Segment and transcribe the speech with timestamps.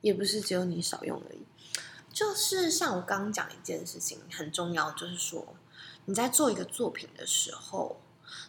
[0.00, 1.40] 也不是只有你少用而已。
[2.12, 5.54] 就是像我刚刚讲一件事情很重要，就是说
[6.06, 8.00] 你在做一个作品的时候，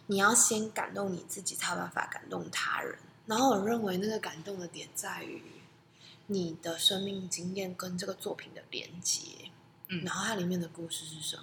[0.06, 2.98] 你要先感动你自己，才有办法感动他人。
[3.26, 5.42] 然后我认为那个感动的点在于
[6.28, 9.50] 你的生命经验跟这个作品的连接，
[9.88, 11.42] 嗯然后它里面的故事是什么？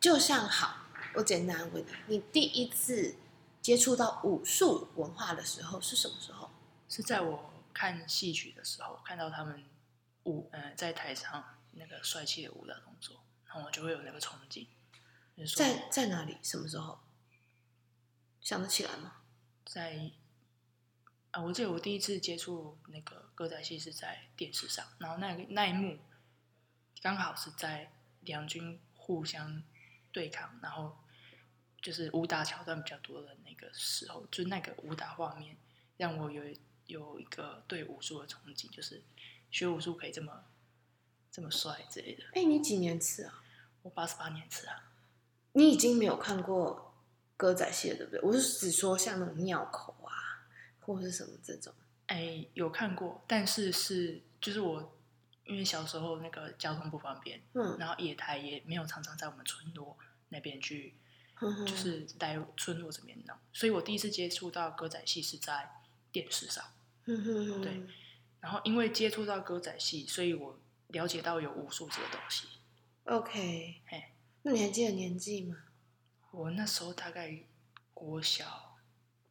[0.00, 3.14] 就像好，我简单问你，你第一次
[3.62, 6.45] 接触到武术文化的时候是什么时候？
[6.88, 9.64] 是在我看戏曲的时候，看到他们
[10.24, 14.66] 舞，呃，在台上那个帅气的舞蹈动作，然后我就会有那个憧憬，
[15.36, 16.38] 就是说在在哪里？
[16.42, 17.00] 什么时候？
[18.40, 19.16] 想得起来吗？
[19.64, 20.12] 在
[21.32, 25.98] 啊，我记得我第一次接触那个歌仔戏是在电视上，然后那个那一幕
[27.02, 29.62] 刚好是在两军互相
[30.12, 30.96] 对抗，然后
[31.82, 35.56] 就是武打桥段比较多的那个时候，就那个武打画面
[35.96, 36.44] 让我有
[36.86, 39.02] 有一个对武术的憧憬，就是
[39.50, 40.44] 学武术可以这么
[41.30, 42.24] 这么帅之类的。
[42.34, 43.42] 哎，你几年次啊？
[43.82, 44.90] 我八十八年次啊，
[45.52, 46.94] 你已经没有看过
[47.36, 48.20] 歌仔戏了，对不对？
[48.20, 50.46] 我是只说像那种庙口啊，
[50.80, 51.72] 或者是什么这种。
[52.06, 54.96] 哎，有看过，但是是就是我
[55.44, 59.96] 因为小时候那个交通不方便，嗯，然后野台也没有常常在我们村落
[60.28, 60.94] 那边去，
[61.66, 66.64] 就是在村落这边弄，所以我第一次接触到歌仔戏是在电视上。
[67.06, 67.82] 哼哼哼对
[68.40, 72.48] 然后因为接触到歌仔戏，所以我了解到有武术这个东西。
[73.04, 74.04] OK，嘿，
[74.42, 75.56] 那你还记得年纪吗？
[76.32, 77.42] 我那时候大概
[77.94, 78.76] 国小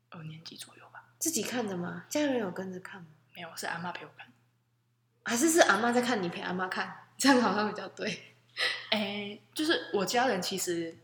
[0.09, 2.05] 二年级左右吧，自己看的吗？
[2.09, 3.07] 家人有跟着看吗？
[3.35, 4.31] 没有是阿妈陪我看。
[5.23, 7.07] 还是是阿妈在看，你陪阿妈看？
[7.17, 8.35] 这样好像比较对。
[8.91, 10.97] 哎，就是我家人其实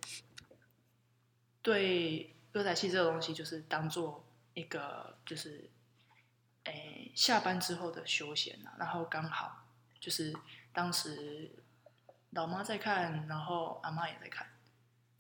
[1.62, 5.70] 对歌仔戏这个东西，就是当做一个就是，
[6.64, 8.74] 哎，下班之后的休闲啊。
[8.78, 9.66] 然后刚好
[10.00, 10.36] 就是
[10.74, 11.52] 当时
[12.32, 14.48] 老妈在看，然后阿妈也在看。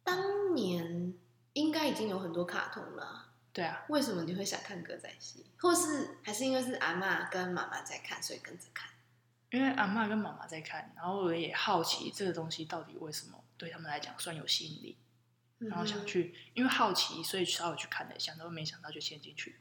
[0.03, 1.13] 当年
[1.53, 5.45] 应该已经有很多卡通了啊，对啊，为什么你会想看歌仔戏？
[5.59, 8.89] 或是还是因为是阿妈跟妈妈在看，所以跟着看？
[9.51, 14.97] 因为阿妈跟妈妈在看，然后我也好奇这个东西到底为什么对他们来讲算有吸引力，
[15.59, 19.59] 然后想去，因为好奇，所以稍微去看了一下，然后没想到就陷进去。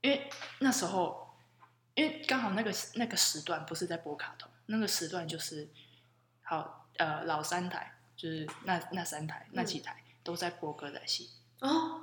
[0.00, 1.36] 因为那时候，
[1.94, 5.68] 因为刚好那个那个时段不是在播卡通，那个时段就是
[6.42, 11.30] 好呃老三台，就是那那三台那几台都在播歌仔戏。
[11.60, 12.02] 哦，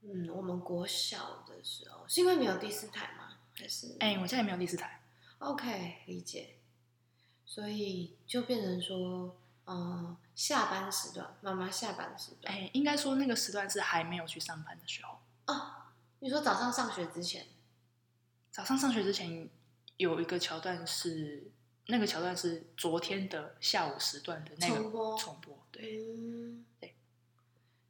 [0.00, 3.36] 嗯，我们国小的时候是因为没有第四台吗？
[3.54, 5.02] 还是哎、我现在没有第四台
[5.38, 6.56] ，OK 理解，
[7.44, 15.18] 所以就变成说，嗯，下班时段，妈妈下班时段，哎、应该说那个时段是还没有去上班的时候。
[15.46, 15.81] 哦，
[16.22, 17.44] 你说早上上学之前，
[18.52, 19.50] 早上上学之前
[19.96, 21.50] 有一个桥段是，
[21.88, 26.94] 那个桥段是昨天的下午时段的那个重播重播，对，嗯，对，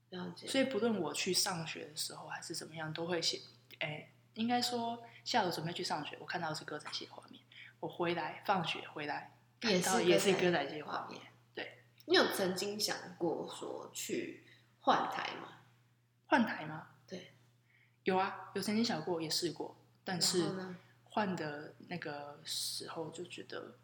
[0.09, 3.39] 了解，所以不论我去上学的时候还是怎么样，都会写，
[3.81, 7.45] 哎，应该说下午准备去上学，我看到的是歌仔戏画面，
[7.81, 11.21] 我回来放学回来也是也是歌仔戏画面，
[11.55, 14.47] 对，你有曾经想过说去
[14.81, 15.59] 换台吗？
[16.25, 16.89] 换台吗？
[18.05, 20.45] 对，有啊，有曾经想过，也试过，但是，
[21.05, 23.75] 换的那个时候就觉得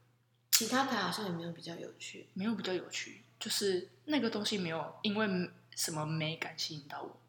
[0.53, 7.21] 其他牌好像也没有比较有趣，没有比较有趣，就是那个东西没有因为什么美感吸引到我。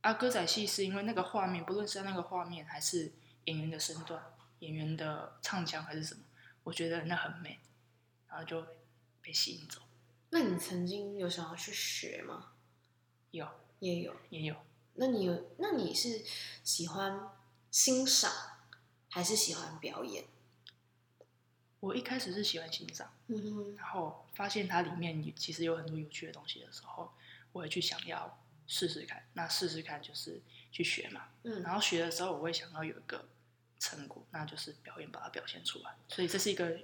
[0.00, 3.12] 啊，歌仔戏是因为那个画面，不论是那个画面还是
[3.44, 4.22] 演员的身段、
[4.60, 6.20] 演员的唱腔还是什么，
[6.62, 7.58] 我觉得那很美，
[8.28, 8.64] 然后就
[9.20, 9.80] 被吸引走。
[10.30, 12.52] 那你曾经有想要去学吗？
[13.32, 13.46] 有
[13.80, 14.14] 也有。
[14.30, 14.54] 也有，
[14.96, 15.50] 那你有？
[15.58, 16.24] 那你是
[16.64, 17.28] 喜欢
[17.70, 18.32] 欣赏
[19.10, 20.24] 还是喜欢表演？
[21.80, 27.12] 我一开始是喜欢欣赏，嗯哼，然后发现它里面其实有很多有趣的东西的时候，
[27.52, 29.22] 我会去想要试试看。
[29.34, 30.40] 那试试看就是
[30.72, 33.28] 去学嘛，嗯，然后学的时候，我会想要有一个
[33.78, 35.94] 成果，那就是表演把它表现出来。
[36.08, 36.80] 所以这是一个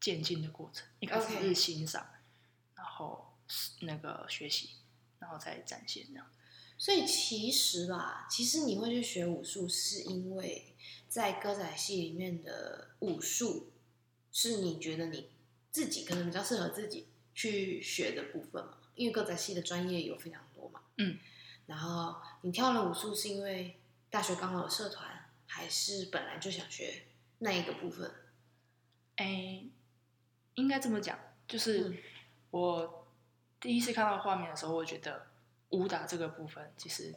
[0.00, 0.86] 渐进的过程。
[0.98, 2.08] 一开始是欣赏
[2.74, 3.36] 然后
[3.80, 4.70] 那个学习，
[5.18, 6.26] 然后再展现这样。
[6.80, 10.74] 所以其实吧，其实你会去学武术，是因为
[11.10, 13.70] 在歌仔戏里面的武术
[14.32, 15.28] 是你觉得你
[15.70, 18.78] 自己可能比较适合自己去学的部分嘛？
[18.94, 20.80] 因为歌仔戏的专业有非常多嘛。
[20.96, 21.18] 嗯。
[21.66, 23.78] 然后你跳了武术，是因为
[24.08, 27.02] 大学刚好有社团，还是本来就想学
[27.40, 28.10] 那一个部分？
[29.16, 29.64] 哎，
[30.54, 31.98] 应该这么讲，就是嗯
[32.52, 33.06] 我
[33.60, 35.26] 第一次看到画面的时候，我觉得
[35.70, 37.14] 武打这个部分其实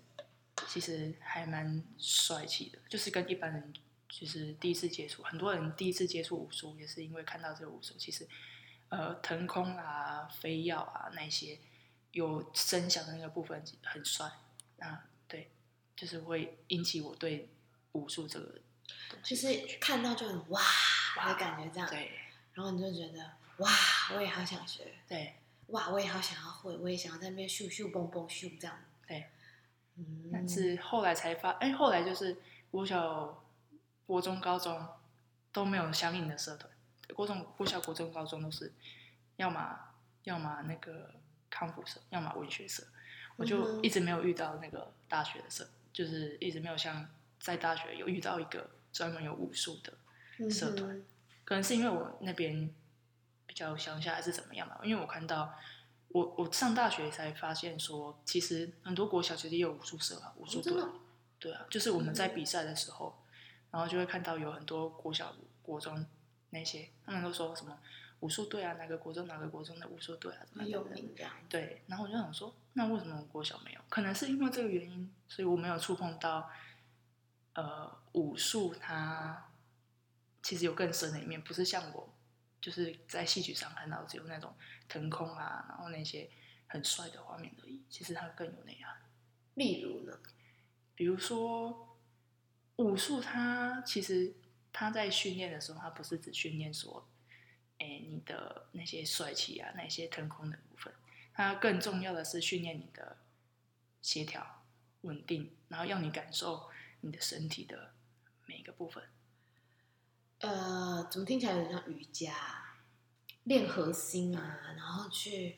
[0.68, 3.74] 其实还蛮帅气的，就是跟一般人
[4.08, 8.28] 就是第一次接触，很多人第一次接触武术也是因为看到这个武术，其实
[8.90, 11.60] 呃腾空啊、飞跃啊那些
[12.12, 14.30] 有声响的那个部分很帅，
[14.80, 15.52] 啊对，
[15.96, 17.50] 就是会引起我对
[17.94, 18.60] 武术这个
[19.24, 20.62] 就是看到就很哇
[21.28, 22.12] 的感觉这样，对。
[22.54, 23.72] 然后你就觉得哇，
[24.14, 25.34] 我也好想学，对
[25.68, 28.78] 哇，我也好想要会，我也想要在那边咻咻蹦蹦咻这样。
[29.08, 29.26] 对，
[29.96, 32.38] 嗯，但是后来才发，哎，后来就是
[32.70, 33.44] 国小、
[34.06, 34.88] 国中、高中
[35.52, 36.72] 都没有相应的社团，
[37.16, 38.72] 国中、国小、国中、高中都是
[39.38, 39.80] 要么
[40.24, 41.12] 要么那个
[41.50, 42.84] 康复社，要么文学社，
[43.38, 47.08] 我嗯就一直没有遇到那个大学的社，就是一直没有像
[47.40, 50.98] 在大学有遇到一个专门有武术的，社团。
[50.98, 51.06] 嗯
[51.46, 52.74] 可能是因为我那边
[53.54, 55.54] 比较乡下还是怎么样嘛，因为我看到
[56.08, 60.74] 我我上大学才发现说，其实很多国小其实也有武术社啊，武术队
[61.38, 63.16] 对啊，就是我们在嗯比赛的时候，
[63.70, 66.04] 然后就会看到有很多国小、国中
[66.50, 67.78] 那些，他们都说什么
[68.22, 71.28] 武术队啊，哪个国中哪个国中的武术队啊，怎么有样的。
[71.48, 73.80] 对，然后我就想说，那为什么我国小没有？
[73.88, 76.50] 可能是因为这个原因，所以我没有触碰到，
[77.54, 79.52] 呃，武术它
[80.42, 82.13] 其实有更深的一面，不是像我
[82.64, 84.56] 就是在戏曲上看到只有那种
[84.88, 86.30] 腾空啊，然后那些
[86.66, 87.84] 很帅的画面而已。
[87.90, 88.96] 其实它更有内涵。
[89.56, 90.18] 例如呢？
[90.96, 92.00] 比如说
[92.78, 94.34] 武术，它其实
[94.72, 97.06] 它在训练的时候，它不是只训练说，
[97.80, 100.94] 哎，你的那些帅气啊，那些腾空的部分，
[101.34, 103.18] 它更重要的是训练你的
[104.02, 104.64] 协调、
[105.02, 106.70] 稳定，然后让你感受
[107.02, 107.94] 你的身体的
[108.46, 109.04] 每一个部分。
[110.44, 112.76] 呃，怎么听起来有点像瑜伽啊？
[113.46, 115.56] 练核心啊，然后去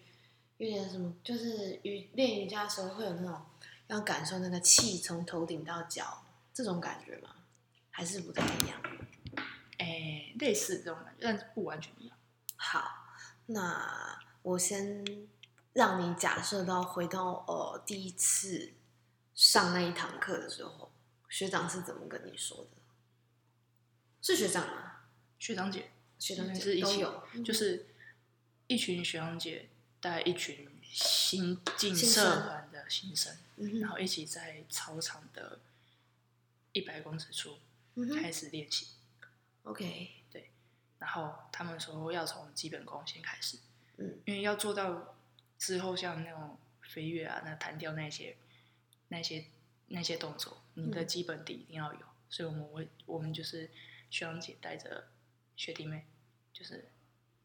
[0.57, 3.41] 有点什么，就是瑜练瑜伽的时候会有那种
[3.87, 6.23] 要感受那个气从头顶到脚
[6.53, 7.35] 这种感觉吗？
[7.89, 8.79] 还是不太一样？
[9.79, 12.15] 哎，类似这种感觉，但是不完全一样。
[12.55, 12.87] 好，
[13.47, 15.03] 那我先
[15.73, 18.73] 让你假设到回到呃第一次
[19.33, 20.91] 上那一堂课的时候，
[21.27, 22.81] 学长是怎么跟你说的？
[24.25, 25.01] 是学长吗？
[25.37, 27.05] 学长姐学长姐是一起
[27.43, 27.85] 就是
[28.65, 29.69] 一群学长姐
[29.99, 33.37] 带一群新进社生团的新生，
[33.79, 35.59] 然后一起在操场的
[36.73, 37.59] 一百公尺处
[38.19, 38.87] 开始练习。
[39.63, 40.49] ，OK，对
[40.97, 43.59] 然后他们说要从基本功先开始，
[43.97, 45.15] 嗯，因为要做到
[45.59, 48.35] 之后像那种飞跃啊、那弹跳那些、
[49.09, 49.45] 那些、
[49.89, 51.99] 那些动作，你的嗯基本底一定要有。
[52.27, 53.69] 所以我们会，我们就是
[54.09, 55.07] 学长姐带着
[55.55, 56.05] 学弟妹，
[56.53, 56.89] 就是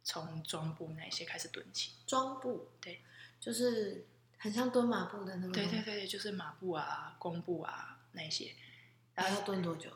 [0.02, 1.94] 从装步那些开始蹲起。
[2.06, 3.02] 装步，对，
[3.38, 4.06] 就是
[4.38, 8.54] 很像蹲马步的那个，对对，对，就是马步啊、弓步啊那些。
[9.14, 9.90] 然后要蹲多久？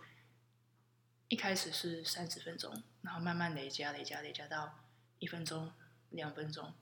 [1.28, 4.84] 一开始是三十分钟，然后慢慢累加、累加、累加到
[5.18, 5.72] 一分钟、
[6.10, 6.74] 两分钟，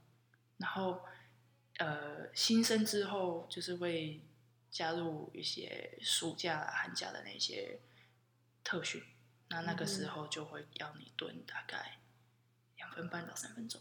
[0.59, 1.05] 然后
[1.79, 4.21] 呃，新生之后就是会
[4.71, 7.79] 加入一些暑假、寒假的那些
[8.65, 9.03] 特训，
[9.53, 11.99] 那那个时候就会要你蹲大概
[12.77, 13.79] 两分半到三分钟，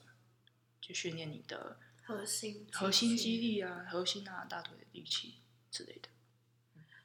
[0.82, 3.38] 去训练你的核心，核心肌。
[3.38, 5.36] 力啊、核心啊、大腿的力气
[5.72, 6.10] 之类的。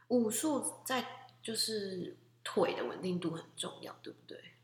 [0.08, 1.06] 武术在
[1.40, 4.54] 就是腿的稳定度很重要，对不对？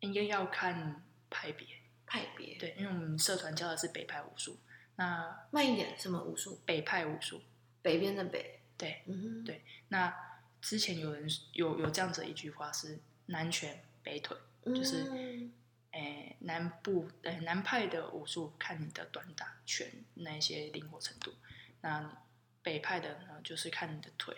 [0.00, 1.66] 应该要看派别，
[2.04, 4.58] 派别，，对，因为我们社团教的是北派武术，
[4.96, 6.60] 那慢一点，什么武术？
[6.66, 7.40] 北派武术，
[7.82, 9.04] 北边的北，对，
[9.44, 10.12] 对那
[10.60, 15.52] 之前有人有有这样子的一句话是南拳北腿，就是嗯
[15.92, 21.32] 诶南部诶南派的武术看你的短打拳那一些灵活程度，
[21.80, 22.22] 那
[22.62, 24.36] 北派的呢就是看你的腿，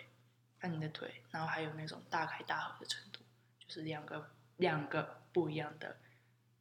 [0.59, 3.21] 看你的腿，然后还有那种大开大合的程度，
[3.59, 5.97] 就是两个两个不一样的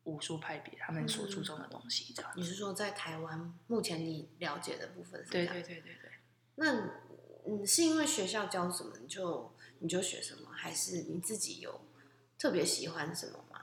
[0.04, 2.33] 武术派别，他们所注重的东西这样。
[2.37, 5.54] 你是说在台湾目前你了解的部分是这对样？
[5.54, 6.11] 对对对对。
[6.57, 6.90] 那
[7.47, 11.81] 你，是因为学校教什么你就你就学什么，还是你自己有
[12.45, 13.63] 特别喜欢什么吗？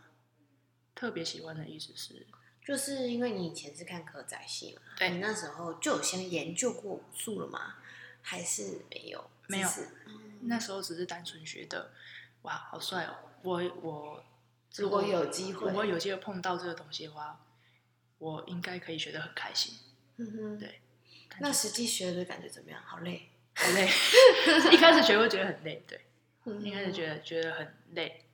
[0.95, 2.25] 特别喜欢的意思是，
[2.65, 7.75] 就是因为你以前是看可仔戏嘛，对你那时候就有先研究过武术了吗？
[8.23, 9.29] 还是没有？
[9.45, 9.69] 没有
[10.41, 11.91] 那时候只是单纯觉得，
[12.41, 13.15] 哇，好帅哦！
[13.43, 14.25] 我我
[14.77, 17.39] 如果有机会，我有机会碰到这个东西的话，
[18.17, 19.75] 我应该可以学得很开心。
[20.17, 20.81] 嗯哼，对
[21.39, 22.81] 那实际学的感觉怎么样？
[22.83, 23.87] 好累，好累，
[24.73, 26.03] 一开始学会觉得很累，对，
[26.45, 28.25] 嗯一开始觉得觉得很累，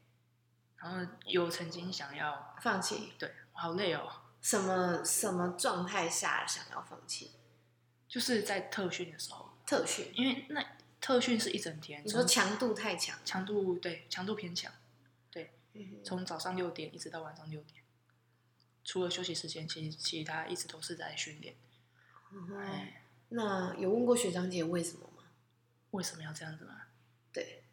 [0.79, 4.10] 然后有曾经想要，放弃，对，好累哦，
[4.41, 7.31] 什么什么状态下想要放弃？
[8.07, 10.63] 就是在特训的时候，特训，因为那
[11.01, 14.72] 特训是一整天，你说强度太强，强度对强度偏强，
[15.29, 15.51] 对
[16.03, 17.84] 从早上六点一直到晚上六点，
[18.84, 21.55] 除了休息时间，其实其他一直都是在训练。
[22.31, 25.24] 嗯哎，那有问过学长姐为什么吗？
[25.91, 26.84] 为什么要这样子吗？
[27.34, 27.63] 对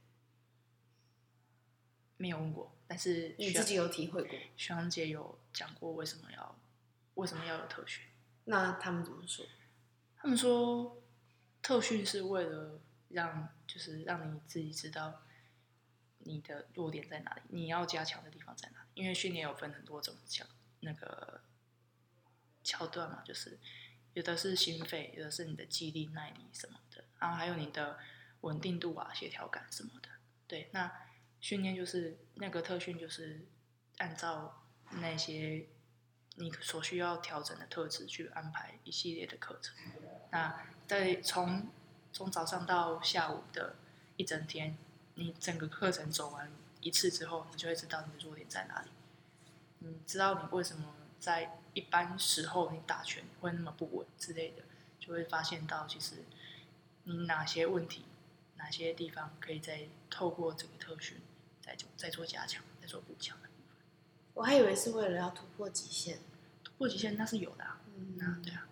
[2.17, 6.57] 没有问过，但是你自己有体会过，徐阳姐有讲过为什么要
[7.15, 8.05] 为什么要有特训。
[8.45, 9.45] 那他们怎么说？
[10.17, 11.03] 他们说，
[11.61, 15.23] 特训是为了让就是让你自己知道
[16.21, 18.87] 你的弱点在哪里，你要加强的地方在哪里。
[18.95, 20.47] 因为训练有分很多种桥
[20.79, 21.41] 那个
[22.63, 23.59] 桥段嘛，就是
[24.13, 27.99] 有的是心肺，有的是你的肌力、耐力什么的，然后还有你的
[28.43, 30.09] 稳定度啊、协调感什么的。
[30.47, 31.04] 对，那
[31.45, 33.47] 训练就是那个特训，就是
[33.99, 35.67] 按照那些
[36.37, 39.77] 你所需要调整的特质去安排一系列的课程。
[40.31, 41.69] 那在从
[42.15, 43.77] 从早上到下午的
[44.17, 44.79] 一整天，
[45.17, 48.89] 你整个课程走完一次之后，你就会知道你的弱点在哪里。
[49.81, 54.63] 你知道你为什么在一般时候你打拳会那么不稳之类的，
[54.99, 56.25] 就会发现到其实
[57.03, 58.07] 你哪些问题、
[58.57, 61.19] 哪些地方可以再透过这个特训
[61.65, 63.77] 再做再做加强、再做补强的部分。
[64.35, 66.19] 我还以为是为了要突破极限，
[66.63, 68.69] 突破极限那是有的、啊，嗯那对啊，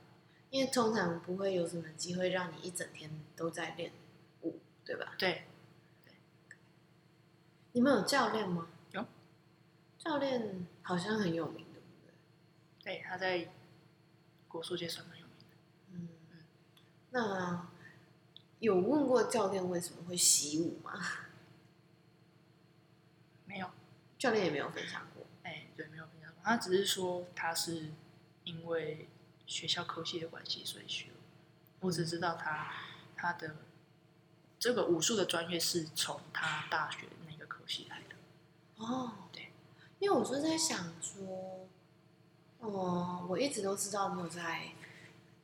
[0.51, 3.93] 因为通常不会有什么机会让你一整天都在练
[4.43, 5.15] 舞，对吧？
[5.17, 5.45] 对，
[7.73, 8.69] 你们有教练吗？
[8.91, 9.07] 有，
[9.99, 12.99] 教练好像很有名，对不对？
[12.99, 13.49] 对，他在
[14.49, 15.57] 国术界算蛮有名的。
[15.93, 16.39] 嗯嗯，
[17.13, 17.69] 那
[18.59, 21.01] 有问过教练为什么会习武吗？
[24.23, 25.26] 教练也没有分享过。
[25.43, 26.41] 哎，对，没有分享过。
[26.45, 27.91] 他只是说他是
[28.45, 29.09] 因为
[29.49, 31.09] 学校科系的关系，所以学。
[31.81, 32.73] 我只知道他
[33.17, 33.57] 他的
[34.61, 38.14] 这个武术的专业是从他大学那个科系来的。
[38.76, 39.50] 哦，对，
[39.99, 41.67] 因为我就在想说，
[42.61, 44.69] 哦，我一直都知道你有在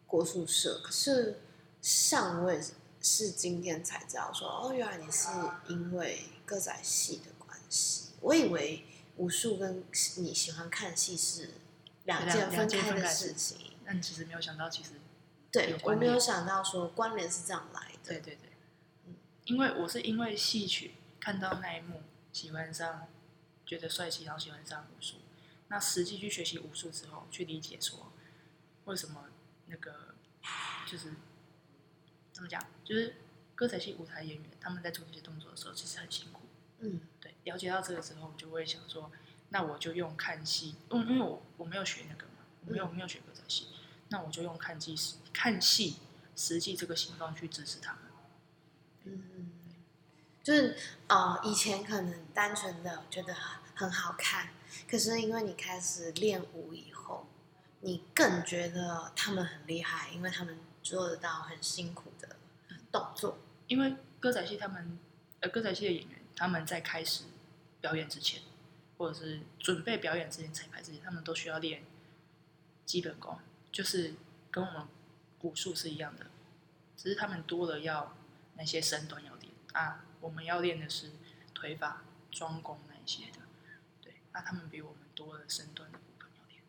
[0.06, 1.40] 国术社，可是
[1.82, 5.28] 上我也是是今天才知道说，哦，原来你是
[5.66, 7.32] 因为歌仔戏的
[8.20, 8.84] 我以为
[9.16, 9.84] 武术跟
[10.16, 11.50] 你喜欢看戏是
[12.04, 13.58] 两件两两件开的事情。
[13.84, 14.90] 但其实没有想到，其实
[15.50, 18.10] 对我没有想到说关联是这样来的。
[18.10, 18.50] 对对对，
[19.06, 19.14] 嗯
[19.46, 23.08] 因为我是因为戏曲看到那一幕，喜欢上，
[23.64, 25.16] 觉得帅气，然后喜欢上武术。
[25.68, 28.12] 那实际去学习武术之后，去理解说
[28.84, 29.24] 为什么
[29.66, 30.14] 那个
[30.86, 31.14] 就是
[32.30, 33.14] 怎么讲，就是
[33.54, 36.40] 歌仔戏舞台演员他们在做这些动作的时候，其实很辛苦。
[36.80, 37.17] 嗯对，
[37.48, 39.10] 了解到这个之后，我就会想说，
[39.48, 43.68] 那我就用看戏，因因为我我没有学那个嘛，我没有没有学歌仔戏，
[44.10, 44.94] 那我就用看戏
[45.32, 45.96] 看戏
[46.36, 48.02] 实际这个行动去支持他们。
[49.04, 49.50] 嗯，
[50.42, 50.76] 就是
[51.06, 53.34] 呃，以前可能单纯的觉得
[53.74, 54.50] 很好看，
[54.90, 57.26] 可是因为你开始练舞以后，
[57.80, 62.36] 你更觉得他们很厉害，因为他们做得到很辛苦的
[62.92, 63.38] 动作。
[63.68, 64.98] 因为歌仔戏他们，
[65.40, 67.24] 呃，歌仔戏的演员他们在开始
[67.80, 68.42] 表演之前，
[68.96, 71.84] 或者是准备表演之前、彩排之前，他们都需要练
[72.84, 73.38] 基本功，
[73.70, 74.14] 就是
[74.50, 74.86] 跟我们
[75.42, 76.26] 武术是一样的，
[76.96, 78.16] 只是他们多了要
[78.56, 81.12] 那些身段要练啊，我们要练的是
[81.54, 83.38] 腿法、桩功那一些的，
[84.02, 86.62] 对，那他们比我们多了身段的部分要练。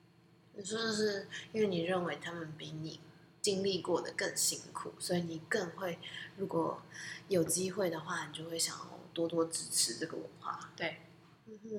[0.53, 2.99] 你说的是因为你认为他们比你
[3.41, 5.97] 经历过的更辛苦，所以你更会，
[6.37, 6.83] 如果
[7.29, 10.71] 有机会的话，你就会想要多多支持这个文化。
[10.77, 11.01] 对，
[11.45, 11.69] 嗯哼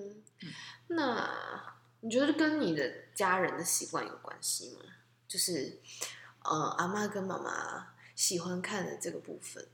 [0.42, 0.52] 嗯，
[0.88, 4.80] 那你觉得跟你的家人的习惯有关系吗？
[5.26, 5.80] 就是
[6.44, 9.66] 呃，阿妈跟妈妈喜欢看的这个部分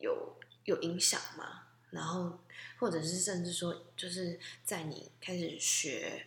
[0.00, 1.68] 有有影响吗？
[1.90, 2.40] 然后
[2.78, 6.26] 或者是甚至说，就是在你开始学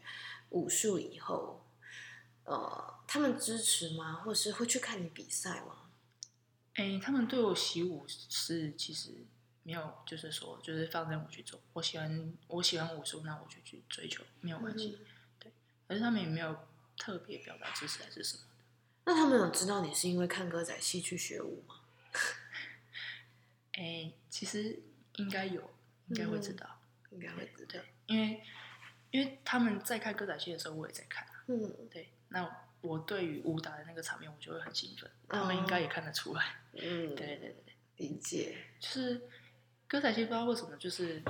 [0.52, 1.66] 武术以后，
[2.46, 4.22] 呃，他们支持吗？
[4.24, 5.90] 或是会去看你比赛吗？
[6.76, 9.26] 哎，他们对我习武是其实
[9.68, 11.60] 没有，就是说，就是放任我去做。
[11.74, 15.00] 我喜欢我喜欢武术，那我就去追求，没有关系。
[15.02, 15.52] 嗯
[15.88, 16.68] 可是他们也没有
[16.98, 18.50] 特别表达支持还是什么的。
[19.06, 21.76] 那他们有知道你是因为看歌仔戏去学舞吗？
[23.74, 24.80] 哎，其实
[25.18, 25.62] 应该有，
[26.08, 26.82] 应该会知道。
[27.12, 28.42] 应该会知道对。，因为
[29.12, 31.44] 因为他们在看歌仔戏的时候，我也在看啊。
[31.50, 35.12] 嗯，对，那我对于武打的那个场面，我就会很兴奋。
[35.30, 36.56] 他们应该也看得出来。
[36.74, 37.76] 嗯，对对对对。
[37.98, 38.58] 理解。
[38.80, 39.22] 就是
[39.88, 41.24] 歌仔戏不知道为什么，就是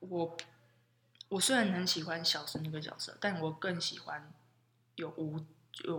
[0.00, 0.36] 我
[1.28, 4.32] 我虽然很喜欢小生那个角色，但我更喜欢
[4.96, 5.38] 有无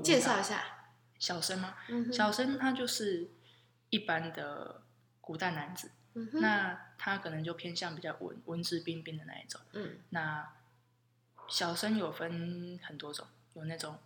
[0.01, 1.75] 介绍一下，小生吗？
[1.89, 3.29] 嗯哼小生他就是
[3.89, 4.81] 一般的
[5.21, 9.61] 古代男子，嗯哼，那他可能就偏向比较文文质彬彬的那一种。
[9.73, 10.53] 嗯那
[11.47, 13.99] 小生有分很多种，有那种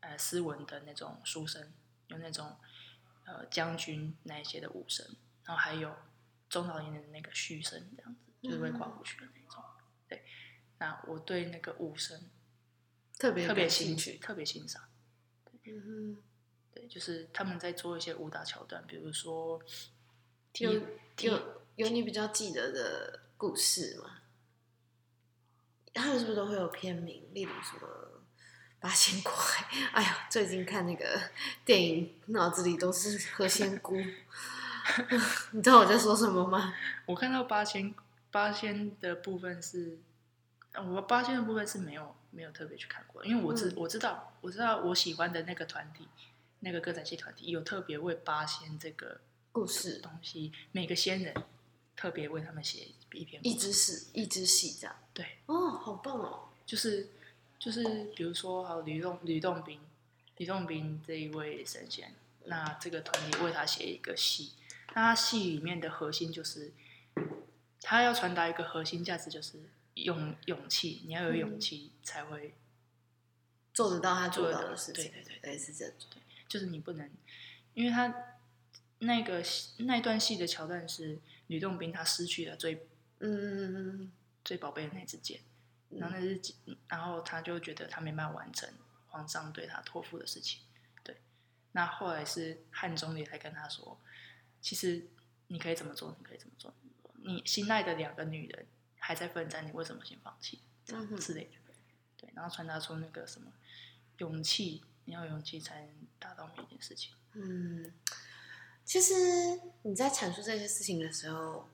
[0.00, 1.72] 呃斯文的那种书生，
[2.08, 2.56] 有那种
[3.24, 5.06] 呃将军那一些的武生，
[5.44, 5.94] 然后还有
[6.48, 9.62] 中老年的那个虚生，这样子就是会跨过去的那种。
[10.08, 10.24] 对，
[10.78, 12.28] 那我对那个武生
[13.18, 14.82] 特别特别兴兴趣，特别欣赏。
[15.64, 16.18] 嗯
[16.74, 19.62] 对，就是他们在做一些武打桥段，比如说
[20.52, 20.72] 踢有
[21.20, 24.18] 有有你比较记得的故事吗？
[25.94, 27.28] 他们是不是都会有片名？
[27.32, 28.11] 例如什么
[28.82, 29.64] 八仙过海？
[29.94, 31.22] 哎呀，最近看那个
[31.64, 33.96] 电影，脑子里都是何仙姑。
[35.52, 36.74] 你知道我在说什么吗？
[37.06, 37.94] 我看到八仙
[38.32, 39.96] 八仙的部分是，
[40.72, 46.08] 呃我八仙的部分是没有没有特别去看过，因为我知、嗯我知道我知道我喜欢的那个团体，
[46.58, 49.20] 那个歌仔戏团体有特别为八仙这个
[49.52, 51.32] 故事东西，每个仙人
[51.94, 54.96] 特别为他们写一篇一故事，只是一只戏这样。
[55.14, 56.48] 对，哦，好棒哦！
[56.66, 57.08] 就是
[57.62, 59.78] 就是比如说还有吕洞吕洞宾，
[60.38, 62.12] 吕洞宾这一位神仙，
[62.46, 64.54] 那这个团体为他写一个戏，
[64.88, 66.72] 那他戏里面的核心就是
[67.80, 69.60] 他要传达一个核心价值，就是
[69.94, 72.52] 勇勇气，你要有勇气才会，
[73.72, 76.20] 做得到他做做得到的事情，对对对对，是这种。
[76.48, 77.08] 就是你不能，
[77.74, 78.12] 因为他
[78.98, 82.88] 那个戏那段戏的桥段是吕洞宾他失去了最
[83.20, 84.10] 嗯
[84.44, 85.42] 最宝贝的那支剑。
[85.92, 86.54] 嗯然后那是，
[86.88, 88.68] 然后他就觉得他没办法完成
[89.08, 90.62] 皇上对他托付的事情，
[91.04, 91.20] 对。
[91.72, 94.00] 那后来是汉中也来跟他说，
[94.60, 95.06] 其实
[95.48, 96.74] 你可以怎么做，你可以怎么做，
[97.22, 98.66] 你心爱的两个女人
[98.98, 100.62] 还在奋战，你为什么先放弃？
[100.84, 101.74] 这样嗯哼之类的，
[102.16, 102.30] 对。
[102.34, 103.52] 然后传达出那个什么
[104.18, 107.12] 勇气，你要有勇气才能达到每一件事情。
[107.34, 107.92] 嗯，
[108.84, 109.14] 其实
[109.82, 111.68] 你在阐述这些事情的时候，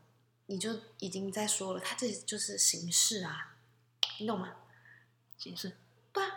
[0.46, 3.56] 你就已经在说了，他这就是形式啊，
[4.18, 4.54] 你懂吗？
[5.36, 5.76] 形式，
[6.12, 6.30] 对啊，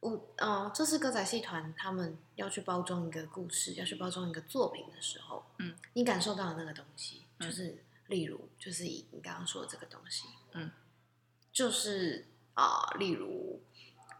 [0.00, 10.70] 我呃，这是歌仔戏团他们要去包装一个故事，要去包装一个作品的时候，嗯，你感受到的那个东西，嗯就是、例如，就是以你刚刚说的这个东西，嗯，
[11.52, 13.60] 就是啊、例如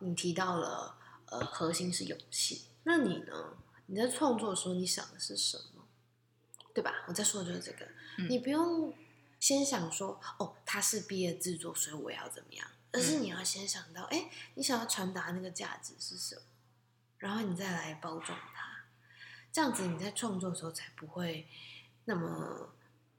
[0.01, 3.57] 你提到了呃，核心是勇气，那你呢？
[3.87, 5.85] 你在创作的时候，你想的是什么？
[6.75, 7.05] 对吧？
[7.07, 7.87] 我在说的就是这个，
[8.19, 8.92] 嗯你不用
[9.38, 12.66] 先想说哦，他是毕业制作，所以我要怎么样，
[12.97, 16.41] 而是你要先想到，哎、你想要传达那个价值是什么，
[17.19, 18.85] 然后你再来包装它，
[19.53, 21.47] 这样子你在创作的时候才不会
[22.07, 22.71] 那么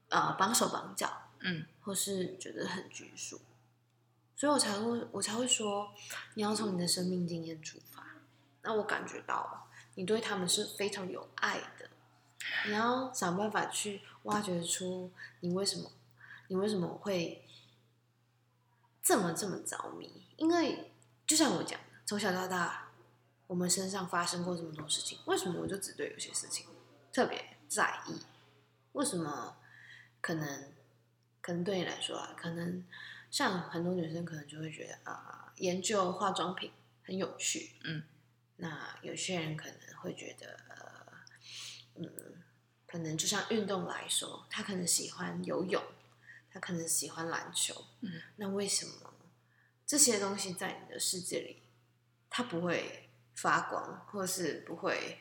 [0.08, 3.40] 呃绑手绑脚，嗯或是觉得很拘束。
[4.34, 5.94] 所以我才会我才会说，
[6.34, 8.04] 你要从你的生命经验出发。
[8.62, 11.88] 那我感觉到你对他们是非常有爱的，
[12.66, 15.92] 你要想办法去挖掘出你为什么
[16.48, 17.47] 你为什么会
[19.08, 20.26] 这么这么着迷？
[20.36, 20.92] 因为
[21.26, 22.90] 就像我讲的，从小到大，
[23.46, 26.66] 我们身上发生过这么多事情，为什么我就只对有些事情
[27.10, 28.20] 特别在意？
[28.92, 29.56] 为什么
[30.20, 30.74] 可能
[31.40, 32.84] 可能对你来说啊，可能
[33.30, 36.70] 像很多女生可能就会觉得啊、研究化妆品
[37.02, 38.02] 很有趣，嗯，
[38.56, 41.12] 那有些人可能会觉得，呃，
[41.94, 42.42] 嗯，
[42.86, 45.82] 可能就像运动来说，他可能喜欢游泳，
[46.58, 49.14] 他可能喜欢篮球，嗯，那为什么
[49.86, 51.62] 这些东西在你的世界里，
[52.28, 55.20] 它不会发光，或是不会？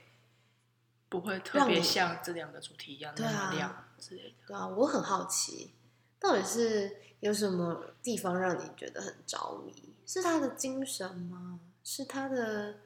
[1.09, 4.35] 不会特别像这两个主题一样那么亮之类的。
[4.47, 5.73] 对啊，我很好奇，
[6.19, 9.95] 到底是有什么地方让你觉得很着迷？
[10.05, 11.61] 是他的精神吗？
[11.81, 12.79] 是他的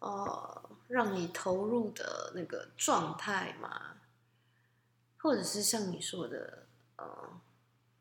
[0.00, 3.98] 呃，让你投入的那个状态吗？
[5.18, 7.40] 或者是像你说的，呃，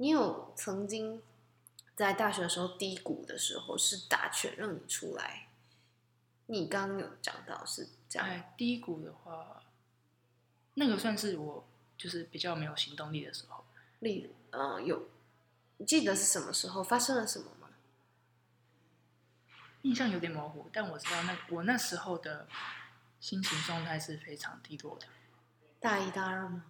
[0.01, 1.21] 你有曾经
[1.95, 5.49] 在大学的时候低谷的时候，是打拳让你出来？
[6.47, 9.61] 你刚刚有讲到是这样，哎，低谷的话，
[10.73, 11.67] 那个算是我
[11.99, 13.63] 就是比较没有行动力的时候。
[13.99, 15.07] 例如，呃，有
[15.77, 17.69] 你记得是什么时候发生了什么吗？
[19.83, 22.47] 印象有点模糊，但我知道那我那时候的
[23.19, 25.05] 心情状态是非常低落的。
[25.79, 26.65] 大一、大二吗？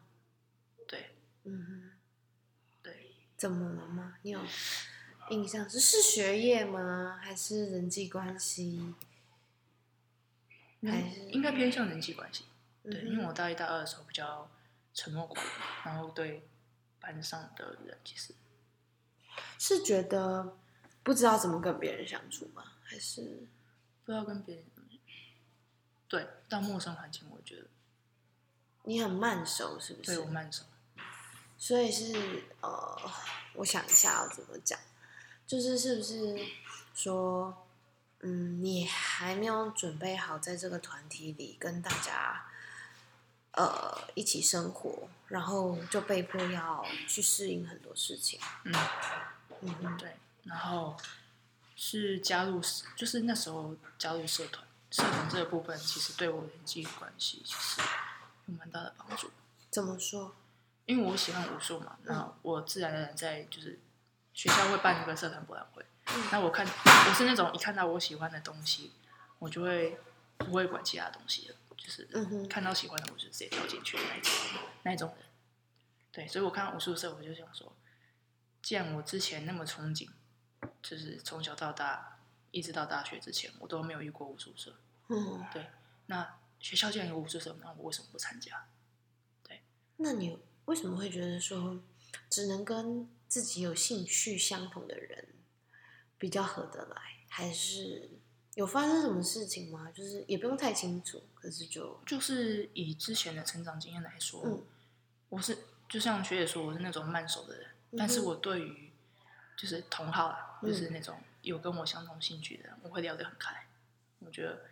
[0.85, 1.15] 对
[1.45, 1.90] 嗯
[3.41, 4.19] 怎么了吗？
[4.21, 4.39] 你有
[5.31, 7.19] 印象是是学业吗？
[7.19, 8.93] 还是人际关系？
[10.83, 12.45] 还是应该偏向人际关系。
[12.83, 14.47] 对，因为我大一、大二的时候比较
[14.93, 15.45] 沉默寡言，
[15.85, 16.47] 然后对
[16.99, 18.35] 班上的人其实
[19.57, 20.55] 是觉得
[21.01, 22.73] 不知道怎么跟别人相处吗？
[22.83, 23.47] 还是
[24.05, 24.65] 不知道跟别人。
[26.07, 27.65] 对，到陌生环境，我觉得
[28.83, 30.29] 你你很慢熟是不是对我？
[30.29, 30.65] 慢手。
[31.61, 32.99] 所以是呃，
[33.53, 34.79] 我想一下要怎么讲，
[35.45, 36.43] 就是是不是
[36.95, 37.67] 说，
[38.21, 42.47] 嗯，你还没有准备好在这个团体里跟大家
[43.51, 48.39] 呃一起生活，然后就被迫要去适应很多事情。
[48.63, 48.73] 嗯，
[49.61, 50.97] 嗯哼，对，然后
[51.75, 52.59] 是加入，
[52.95, 57.81] 就是那时候加入社团，社团这个部分其实对我人际关系其实
[58.47, 59.29] 有蛮大的帮助。
[59.69, 60.35] 怎么说？
[60.91, 63.79] 因为我喜欢武术嘛，那我自然而然在就是
[64.33, 68.91] 学校会办一个社团博览会，嗯那我看我是那种一看到我喜欢的东西，
[69.39, 69.97] 我就会
[70.37, 72.05] 不会管其他东西了，就是
[72.49, 74.33] 看到喜欢的我就直接跳进去的那种
[74.83, 75.25] 那一种人。
[76.11, 77.73] 对，所以我看到武术社，我就想说，
[78.61, 80.09] 既然我之前那么憧憬，
[80.83, 82.19] 就是从小到大
[82.51, 84.75] 一直到大学之前，我都没有遇过武术社，
[85.07, 85.45] 嗯，
[86.07, 88.65] 那学校既然有武术社，那我为什么不参加？
[89.41, 89.61] 对
[89.95, 91.81] 那你为什么会觉得说，
[92.29, 95.27] 只能跟自己有兴趣相同的人
[96.17, 96.95] 比较合得来？
[97.27, 98.09] 还是
[98.55, 99.91] 有发生什么事情吗？
[99.93, 104.61] 就是也不用太清楚，可是就就是以之前的成长经验来说，嗯
[105.29, 108.91] 我是就像学姐说，我是那种慢手的人，但是我对于
[109.57, 113.65] 就是同好啦，嗯就是那种有跟我相同兴趣的人，我会聊得很开。
[114.19, 114.65] 我觉得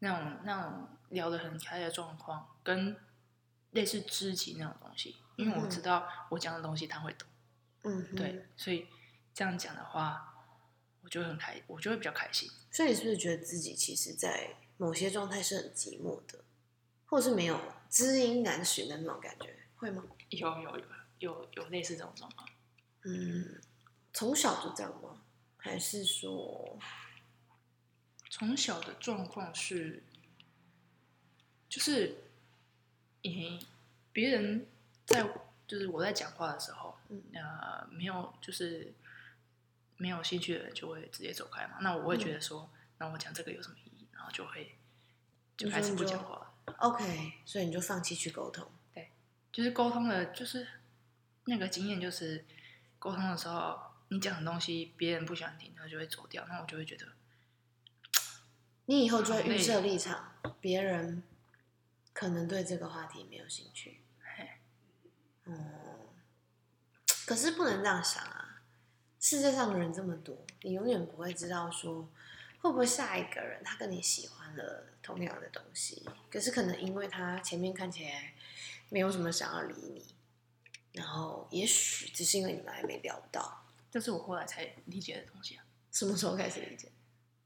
[0.00, 2.96] 那种那种聊得很开的状况，跟
[3.70, 7.28] 类似知己那种东西，因为我嗯知道我讲的东西他会懂，
[7.82, 8.86] 嗯哼，对，所以
[9.34, 10.34] 这样讲的话，
[11.02, 12.50] 我就会很开，我就会比较开心。
[12.70, 16.44] 所以你是不是觉得自己其实，在某些状态是很寂寞的，
[17.06, 20.04] 或是没有知音难寻的那种感觉，会吗？
[20.30, 20.84] 有有有
[21.18, 22.48] 有有类似这种状况。
[23.04, 23.60] 嗯，
[24.12, 25.22] 从小就这样吗？
[25.56, 26.78] 还是说，
[28.30, 30.04] 从小的状况是，
[31.68, 32.27] 就是，
[33.28, 33.66] 你
[34.12, 34.66] 别人
[35.06, 35.28] 在
[35.66, 38.92] 就是我在讲话的时候，嗯呃，没有就是
[39.96, 41.78] 没有兴趣的人就会直接走开嘛。
[41.80, 44.06] 那我会觉得说，那我讲这个有什么意义？
[44.12, 44.76] 然后就会
[45.56, 46.74] 就开始不讲话了。
[46.78, 48.70] OK，所以你就放弃去沟通。
[48.94, 49.10] 对
[49.52, 50.66] 就是沟通的，就是
[51.44, 52.44] 那个经验，就是
[52.98, 56.46] 沟通的时候，你讲的东西别人不喜欢听，他就会走掉。
[56.48, 57.06] 那我就会觉得，
[58.86, 61.22] 你以后就会预设立场，别人
[62.18, 64.00] 可能对这个话题没有兴趣。
[64.20, 64.48] 嘿，
[65.44, 65.54] 嗯，
[67.24, 68.60] 可是不能这样想啊！
[69.20, 72.10] 世界上的人这么多，你永远不会知道说
[72.60, 78.34] 会不会下一个人他跟你喜欢了同样的东西，可是可能因为他前面看起来
[78.88, 80.04] 没有什么想要理你，
[80.94, 85.64] 然后也许只是因为你们还没聊到，这是我后来才理解的东西啊。
[85.92, 86.90] 什么时候开始理解？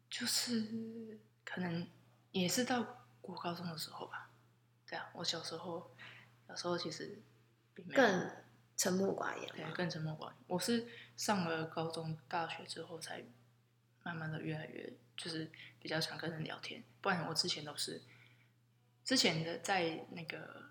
[0.08, 1.86] 就是可能
[2.30, 4.21] 也是到国高中的时候吧。
[4.92, 5.90] 对啊，我小时候
[6.46, 7.18] 小时候其实
[7.72, 8.30] 并没有更
[8.76, 9.64] 沉默寡言对？
[9.72, 10.34] 更沉默寡言。
[10.46, 13.24] 我是上了高中、大学之后才
[14.02, 15.50] 慢慢的越来越就是
[15.80, 18.02] 比较想跟人聊天，不然我之前都是
[19.02, 20.64] 之前的在那个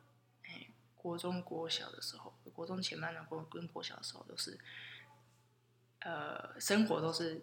[0.43, 4.59] 哎国中国小的时候，国中前半段国跟国小的时候都是
[6.01, 7.41] 呃生活都是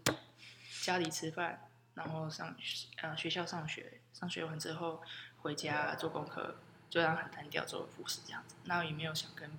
[0.83, 2.57] 家里吃饭，然后上
[2.99, 5.03] 呃学校上学，上学完之后
[5.39, 6.57] 回家做功课，
[6.91, 9.51] 就让很单调，周而复始这样子，那也没有想跟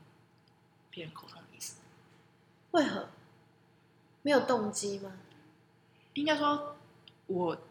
[0.89, 1.77] 别人沟通的意思。
[2.71, 3.09] 为何？
[4.21, 5.13] 没有动机吗？
[6.15, 6.75] 应该说，
[7.27, 7.61] 我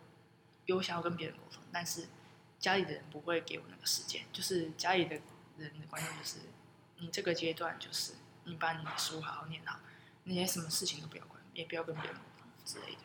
[0.66, 2.08] 有想要跟别人沟通，但是
[2.58, 4.24] 家里的人不会给我那个时间。
[4.32, 5.16] 就是家里的
[5.58, 6.38] 人的观念就是，
[6.96, 9.78] 你这个阶段就是你把你的书好好念好，
[10.24, 13.00] 那些什么事情都不要管，也不要跟别人沟通之类的。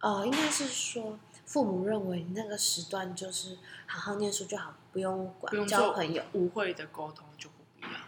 [0.00, 6.24] 呃，应该是说父母认为你那个时段就是好好念书就好，不用管交朋友。
[6.32, 7.98] 误会的沟通就不必要。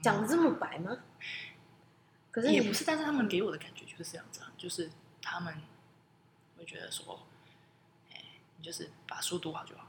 [0.00, 0.98] 讲的这么白吗？
[2.30, 5.54] 可是你也不是，但是他们给我的感觉就是这样子啊，就是他们
[6.58, 7.26] 会觉得说，
[8.10, 8.24] 哎、
[8.56, 9.86] 你就是把书读好就好，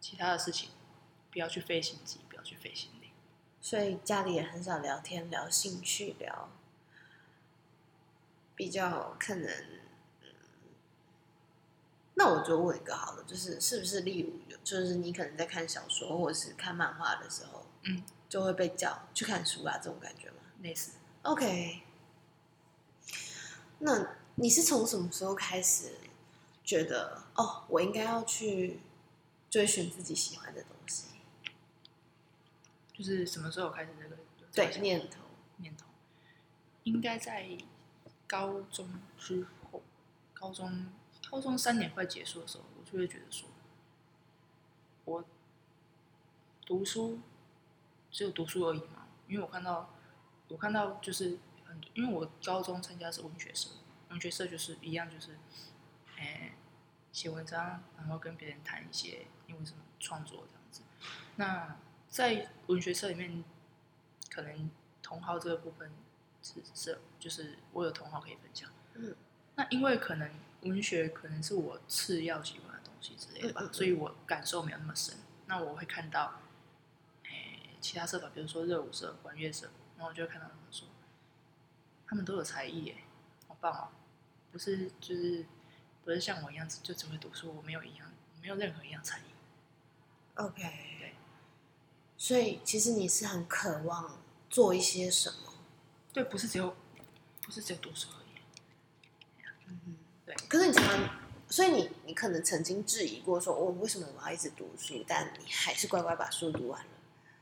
[0.00, 0.70] 其他的事情
[1.30, 3.10] 不要去费心机，不要去费心力。
[3.60, 6.50] 所以家里也很少聊天，聊兴趣，聊
[8.54, 9.83] 比较可能。
[12.14, 20.36] 嗯那我就问一个好了，就是是不是例如有，就是你可能在看小说或者是看漫画的时候，嗯，就会被叫去看书啊，这种感觉吗？
[20.62, 21.82] 类似，OK，
[23.80, 25.98] 那你是从什么时候开始
[26.62, 28.80] 觉得哦，我应该要去
[29.50, 31.06] 追寻自己喜欢的东西？
[32.92, 35.18] 就是什么时候开始这个有这个对，念头。
[35.56, 35.86] 念头？
[36.84, 37.48] 应该在
[38.28, 39.82] 高中之后，
[40.32, 40.86] 高中
[41.34, 43.48] 高中三年快结束的时候，我就会觉得说，
[45.04, 45.24] 我
[46.64, 47.18] 读书
[48.12, 49.92] 只有读书而已嘛，因为我看到
[50.46, 53.70] 我看到就是很，因为我高中参加是文学社，
[54.10, 55.36] 文学社就是一样就是，
[56.16, 56.54] 哎、
[57.10, 60.82] 写文章，然后跟别人谈一些因为什么创作这样子。
[61.34, 61.76] 那
[62.08, 63.42] 在文学社里面，
[64.30, 64.70] 可能
[65.02, 65.90] 同好这个部分
[66.44, 68.70] 是是就是我有同好可以分享。
[68.94, 69.16] 嗯，
[69.56, 70.30] 那因为可能
[70.64, 75.16] 文学可能是我次要喜欢的东西之类的吧，嗯嗯嗯所以我感受没有那么深。
[75.46, 76.40] 那我会看到，
[77.24, 80.88] 诶、其他社团，比如说热舞社、管乐社，然后我就会看到他们说，
[82.06, 82.96] 他们都有才艺耶，
[83.46, 83.88] 好棒哦！
[84.50, 85.44] 不是就是
[86.04, 89.22] 不是像我一样就只会读书，我没有一样没有任何一样才艺。
[90.36, 90.62] OK，
[90.98, 91.14] 对，
[92.16, 95.52] 所以其实你是很渴望做一些什么，
[96.12, 96.74] 对，不是只有
[97.42, 98.23] 不是只有读书而已。
[100.54, 101.10] 可是你常常，
[101.48, 105.04] 所以你你可能曾经质疑过说，我、为什么我要一直读书？
[105.04, 106.90] 但你还是乖乖把书读完了。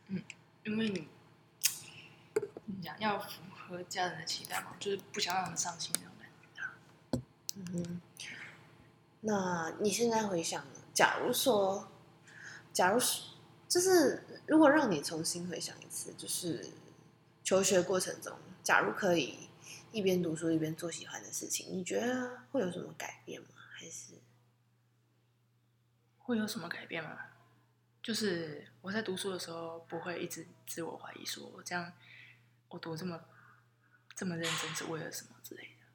[0.09, 0.22] 嗯
[0.64, 1.09] 因为你
[2.64, 3.29] 你讲要符
[3.68, 7.20] 合家人的期待嘛，就是不想让他们伤心那种感觉。
[7.57, 8.01] 嗯哼，
[9.20, 11.88] 那你现在回想，假如说，
[12.72, 13.25] 假如是，
[13.68, 16.66] 就是如果让你重新回想一次，就是
[17.44, 19.51] 求学过程中，假如可以
[19.92, 23.48] 一边读书一边做喜欢的事情，你觉得会有什么改变吗？
[23.74, 24.14] 还是
[26.18, 27.18] 会有什么改变吗？
[28.02, 31.92] 就是我在读书的时候，不会一直自我怀疑，说我这样
[32.68, 33.22] 我读这么
[34.14, 35.87] 这么认真是为了什么之类的。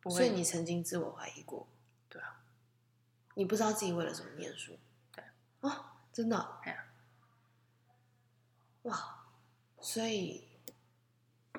[0.00, 1.66] 不会，所以你曾经自我怀疑过？
[2.08, 2.42] 对啊，
[3.34, 4.78] 你不知道自己为了什么念书？
[5.12, 5.24] 对。
[5.60, 6.86] 哦，真的哦、哎呀
[8.82, 9.26] 哇，
[9.80, 10.48] 所以，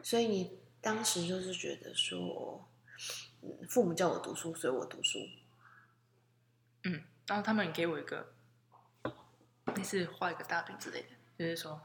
[0.02, 2.68] 所以你当时就是觉得说，
[3.42, 5.20] 嗯，父母叫我读书，所以我读书。
[6.84, 8.34] 嗯，然后他们给我一个
[9.76, 11.80] 类似画一个大饼之类的，就是说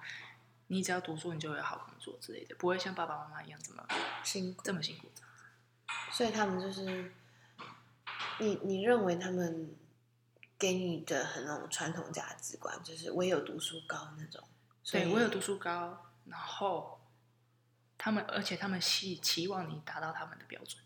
[0.68, 3.86] 你只要读书，你就会有好工作之类的，不会像爸爸妈妈一样这么
[4.24, 5.08] 辛苦，这么辛苦。
[6.10, 7.12] 所以他们就是，
[8.40, 9.76] 你你认为他们
[10.58, 14.42] 给你的很那种传统价值观，就是唯有读书高那种。
[14.82, 16.95] 所以对我有读书高，然后
[17.98, 20.82] 他们，而且他们期期望你达到他们的标准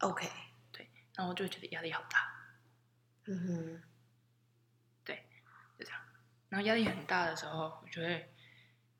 [0.00, 0.30] ，OK，
[0.72, 2.32] 对然后我就会觉得压力好大，
[3.24, 3.82] 嗯哼，
[5.04, 5.24] 对
[5.78, 6.00] 就这样。
[6.48, 8.34] 然后压力很大的时候，我就会，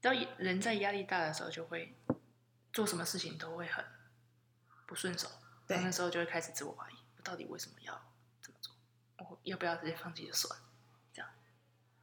[0.01, 1.97] 当人在压力大的时候，就会
[2.73, 3.85] 做什么事情都会很
[4.87, 5.29] 不顺手。
[5.67, 7.93] 对那时候就会开始自我怀疑，我到底为什么要
[8.41, 8.75] 这么做？
[9.19, 10.59] 我要不要直接放弃就算
[11.13, 11.31] 这样？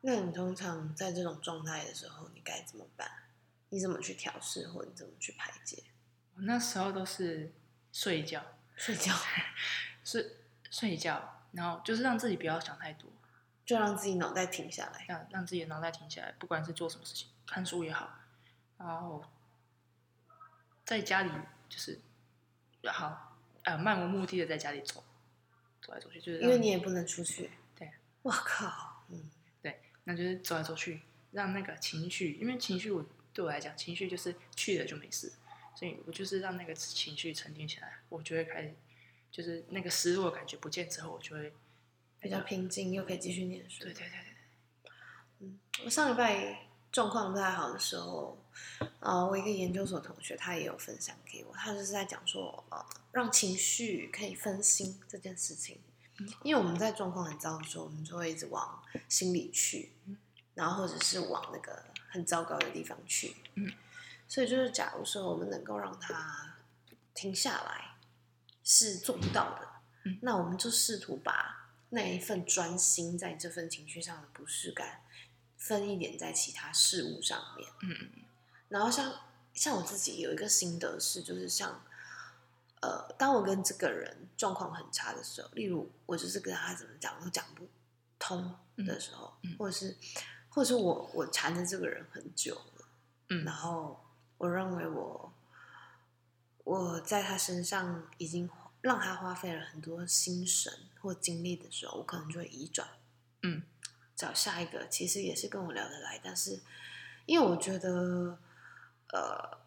[0.02, 3.10] 那你通常在这种状态的时候，你该怎么办？
[3.76, 5.84] 你怎么去调试，或你怎么去排解？
[6.36, 7.54] 我那时候都是
[7.92, 8.42] 睡觉，
[8.78, 9.14] 睡觉，
[10.02, 10.38] 睡
[10.72, 13.12] 睡觉，然后就是让自己不要想太多，
[13.66, 15.04] 就让自己脑袋停下来。
[15.10, 18.18] 让让自己的脑袋停下来，不管是做什么事情，看书也好，
[18.78, 19.26] 然后
[20.86, 21.32] 在家里
[21.68, 22.00] 就是
[22.86, 25.04] 好呃漫无目的的在家里走，
[25.82, 27.52] 走来走去，就是因为你也不能出去。
[27.76, 29.30] 对，我靠，嗯，
[29.62, 35.34] 对那就是走来走去，让那个情绪，因为情绪我对我来讲，情绪就是去了就没事，
[35.76, 38.74] 所以我就是让那个情绪沉淀起来，我就会开始，
[39.30, 41.52] 就是那个失落感觉不见之后，我就会
[42.22, 43.84] 比较平静，又可以继续念书。
[43.84, 44.92] 对对对对，
[45.40, 48.42] 嗯，我上礼拜状况不太好的时候，
[49.02, 55.78] 呃，我一个研究所同学他也有分享给我，他就是在讲说，呃，让情绪可以分心这件事情。
[56.44, 59.92] 因为我们在状况很糟的时候，我们就会一直往心里去，
[60.54, 61.84] 然后或者是往那个
[62.16, 63.36] 很糟糕的地方去。
[63.56, 63.72] 嗯，
[64.28, 66.56] 所以就是，假如说我们能够让他
[67.14, 67.98] 停下来，
[68.64, 69.68] 是做不到的。
[70.06, 75.02] 嗯那我们就试图把那一份专心在这份情绪上的不适感，
[75.58, 77.68] 分一点在其他事物上面。
[77.82, 78.10] 嗯嗯
[78.70, 79.14] 然后像
[79.54, 81.84] 像我自己有一个心得是，就是像
[82.82, 87.68] 呃，当我跟这个人状况很差的时候，例如我就是跟他怎么讲都讲不
[88.20, 89.98] 通的时候，嗯嗯或者是
[90.56, 92.88] 或者是我我缠着这个人很久了，
[93.28, 93.44] 嗯。
[93.44, 94.00] 然后
[94.38, 95.34] 我认为我
[96.64, 102.88] 我在他身上已经让他花费了很多心神或精力的时候，我可能就会移转，
[103.44, 103.64] 嗯，
[104.16, 106.62] 找下一个其实也是跟我聊得来，但是
[107.26, 108.40] 因为我觉得，
[109.12, 109.58] 呃，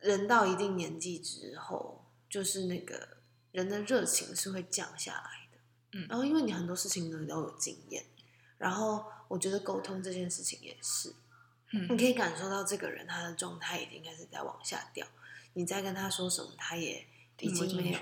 [0.00, 3.16] 人到一定年纪之后，就是那个
[3.52, 5.58] 人的热情是会降下来的，
[5.92, 6.06] 嗯。
[6.10, 8.04] 然后因为你很多事情呢都有经验，
[8.58, 11.12] 然后我觉得沟通这件事情也是，
[11.72, 15.06] 嗯你可以感受到这个人他的状态已经开始在往下掉，
[15.54, 17.06] 你在跟他说什么，他也
[17.40, 17.98] 已经没有，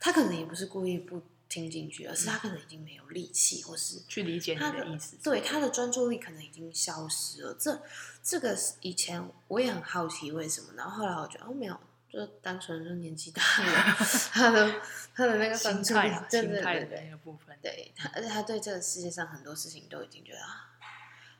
[0.00, 5.16] 他可能也不是故意不听进去，而是他可能已经没有力气，或是去理解你他的意思。
[5.22, 7.54] 对他的专注力可能已经消失了。
[7.60, 7.82] 这
[8.22, 11.78] 这个是以前我也很好奇为什么，然后后来我觉得哦没有，
[12.14, 13.96] 就单纯就年纪大了，
[14.32, 14.80] 他的
[15.16, 17.58] 他的那个心态啊，，对对心态的那个部分。
[17.60, 20.70] 对，他而且他对这个世界上很多事情都已经觉得啊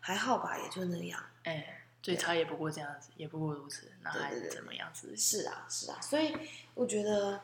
[0.01, 1.25] 还好吧，也就那样。
[1.45, 5.17] 哎，最差也不过这样子，也不过如此，那还怎么样子？
[5.17, 6.37] 是啊，是啊，所以
[6.75, 7.41] 我觉得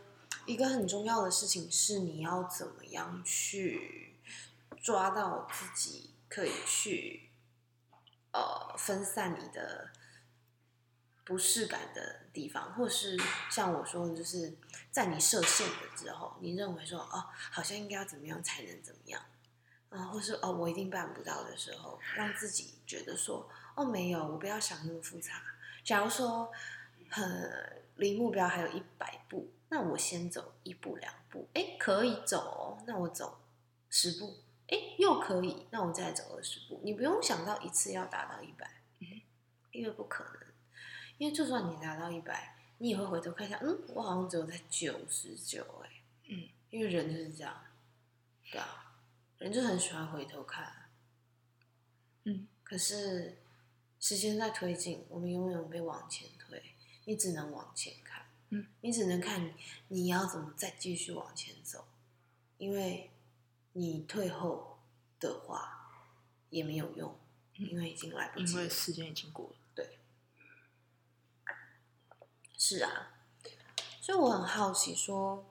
[0.47, 4.17] 一个很重要的事情是你要怎么样去
[4.83, 7.31] 抓到自己可以去
[8.33, 9.91] 呃分散你的
[11.25, 13.17] 不适感的地方，或是
[13.51, 14.57] 像我说的，就是
[14.91, 19.23] 在你设限了之后，你认为说哦，好像应该要怎么样才能怎么样。
[19.91, 25.43] 啊，或是哦，我一定办不到的时候，让自己觉得说，哦，没有，我不要想那么复杂。
[25.83, 26.53] 假如说，
[27.11, 33.41] 很离目标还有一百步，那我先走一步两步，哎，可以走哦，那我走
[33.89, 34.37] 十步，
[34.69, 36.81] 哎，又可以，那我再走二十步。
[36.85, 39.21] 你不用想到一次要达到一百，嗯，
[39.73, 40.50] 因为不可能，
[41.21, 45.91] 因为就算你达到一百，你也会回头看一下，嗯，我好像只有在九十九，哎，
[46.29, 47.63] 嗯，因为人就是这样，
[48.51, 48.97] 对啊。
[49.37, 50.89] 人就很喜欢回头看，
[52.25, 53.37] 嗯，可是
[53.99, 56.63] 时间在推进，我们永远被往前推，
[57.05, 59.53] 你只能往前看，嗯，你只能看
[59.89, 61.85] 你要怎么再继续往前走，
[62.57, 63.11] 因为
[63.75, 64.79] 你退后
[65.19, 66.09] 的话
[66.49, 67.15] 也没有用，
[67.59, 68.51] 嗯因为已经来不及了。
[68.53, 69.57] 因为时间已经过了。
[72.63, 73.15] 是啊，
[74.03, 75.51] 所以我很好奇说，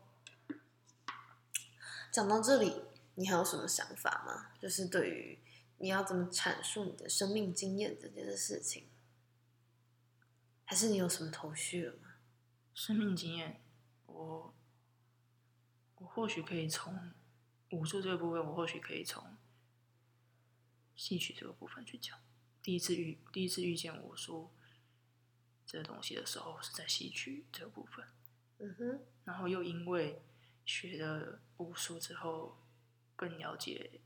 [2.11, 2.83] 讲到这里，
[3.15, 4.51] 你还有什么想法吗？
[4.61, 5.39] 就是对于
[5.79, 8.89] 你要怎么阐述你的生命经验这件事情，
[10.63, 12.17] 还是你有什么头绪了吗？
[12.75, 13.59] 生命经验，
[14.05, 14.53] 我
[15.95, 17.11] 我或许可以从
[17.71, 19.35] 武术这个部分，我或许可以从
[20.95, 22.19] 戏曲这个部分去讲。
[22.61, 24.51] 第一次遇第一次遇见武术
[25.71, 28.03] 这个东西的时候，是在戏曲这个部分，
[28.57, 30.19] 嗯哼，然后又因为
[30.65, 32.57] 学了武术之后，
[33.15, 34.01] 更了解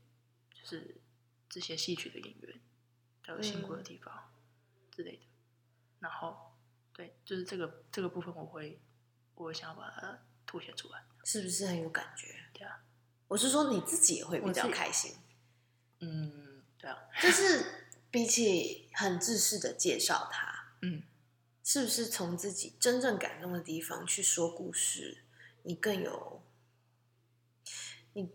[0.52, 1.00] 就是
[1.48, 2.60] 这些戏曲的演员
[3.22, 4.30] 还有辛苦的地方
[4.90, 5.22] 之类的，
[6.00, 6.54] 然后
[6.92, 8.78] 对，就是这个这个部分，我会
[9.34, 11.02] 我会想要把它凸显出来。
[11.24, 12.44] 是不是很有感觉？
[12.52, 12.84] 对啊，
[13.28, 15.16] 我是说你自己也会比较开心，
[16.00, 21.02] 嗯，对啊，就是比起很自私的介绍他，嗯，
[21.64, 25.22] 是不是从自己真正感动的地方去说故事，
[25.62, 26.42] 你更有，
[28.12, 28.28] 你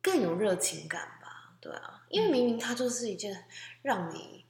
[0.00, 1.56] 更有热情感吧？
[1.60, 3.46] 对啊，因为明明它就是一件
[3.82, 4.44] 让你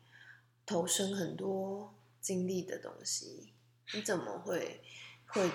[0.67, 3.55] 投身很多精力的东西，
[3.95, 4.83] 你怎么会
[5.27, 5.51] 会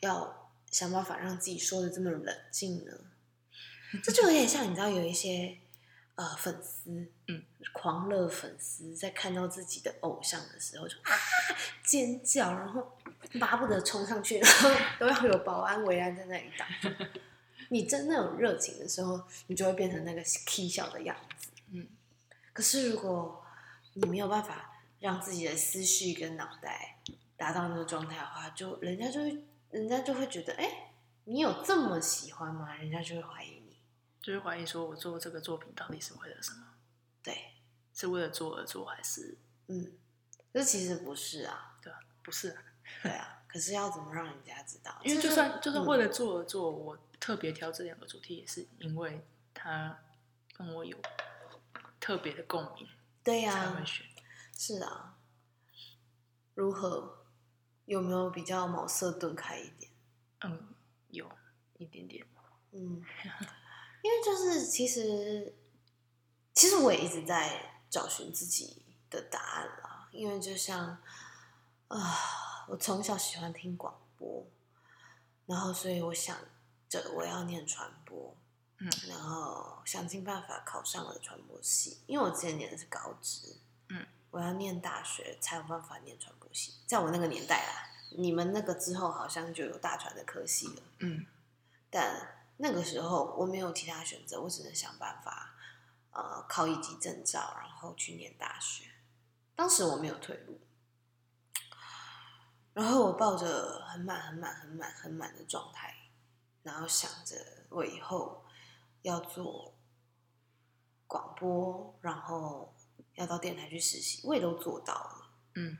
[0.00, 2.92] 要想办法让自己说的这么冷静呢？
[4.02, 5.58] 这就有点像你知道有一些
[6.16, 6.90] 呃粉丝，
[7.28, 11.12] 嗯，狂热粉丝在看到自己的偶像的时候就啊
[11.84, 12.96] 尖叫，然后
[13.40, 16.68] 巴不得冲上去，然后 都要有保安围栏在那里挡。
[17.70, 21.48] 你真的有热情的时候，你就会变成那个 K 笑的样子。
[21.72, 21.88] 嗯，
[22.52, 23.44] 可是如果
[23.94, 26.98] 你没有办法让自己的思绪跟脑袋
[27.36, 30.92] 达到那个状态的话，就人家就会，人家就会觉得，哎，
[31.24, 32.74] 你有这么喜欢吗？
[32.74, 33.53] 人家就会怀疑你。
[34.24, 36.66] 就是怀疑说我做这个作品到底是为了什么？
[37.22, 37.52] 对，
[37.92, 39.92] 是为了做而做，还是嗯，
[40.50, 41.98] 这其实不是啊，对啊？
[42.22, 42.62] 不是啊，
[43.04, 43.42] 对啊。
[43.46, 44.98] 可是要怎么让人家知道？
[45.04, 49.98] 因为就算就算嗯为了做而做，我特别挑这两个主题，也是因为它
[50.54, 50.96] 跟我有
[52.00, 52.88] 特别的共鸣，
[53.22, 54.06] 对呀、才会选。
[54.56, 55.18] 是啊。
[56.54, 57.26] 如何？
[57.84, 59.92] 有没有比较茅塞顿开一点？
[60.40, 60.74] 嗯，
[61.08, 61.30] 有
[61.76, 62.26] 一点点。
[62.72, 63.04] 嗯，
[64.04, 65.54] 因为就是其实，
[66.52, 70.08] 其实我也一直在找寻自己的答案啦。
[70.12, 70.98] 因为就像
[71.88, 74.46] 啊，我从小喜欢听广播，
[75.46, 76.36] 然后所以我想
[76.86, 78.36] 着我要念传播，
[78.76, 83.56] 嗯然后想尽办法考上了传播系，因为我之前念的是高职，
[83.88, 90.82] 嗯，我要念大学才有办法念传播系，在我那个年代啦，你们那个之后好像就有大传的科系了。
[90.98, 91.24] 嗯
[91.88, 95.54] 但那个时候我没有其他选择，我只能想办法，
[96.10, 98.90] 呃，考一级证照，然后去念大学。
[99.56, 100.60] 当时我没有退路，
[102.72, 105.94] 然后我抱着很满、很满、很满、很满的状态，
[106.62, 107.36] 然后想着
[107.70, 108.44] 我以后
[109.02, 109.74] 要做
[111.06, 112.74] 广播，然后
[113.14, 115.30] 要到电台去实习，我也都做到了。
[115.54, 115.78] 嗯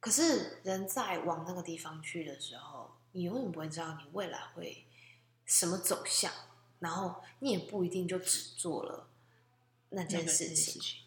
[0.00, 4.84] 可是人在往那个地方去的时候，你永远不会知道你未来会
[5.46, 6.32] 什么走向，
[6.80, 9.08] 然后你也不一定就只做了
[9.90, 11.00] 那那个件事事情，情，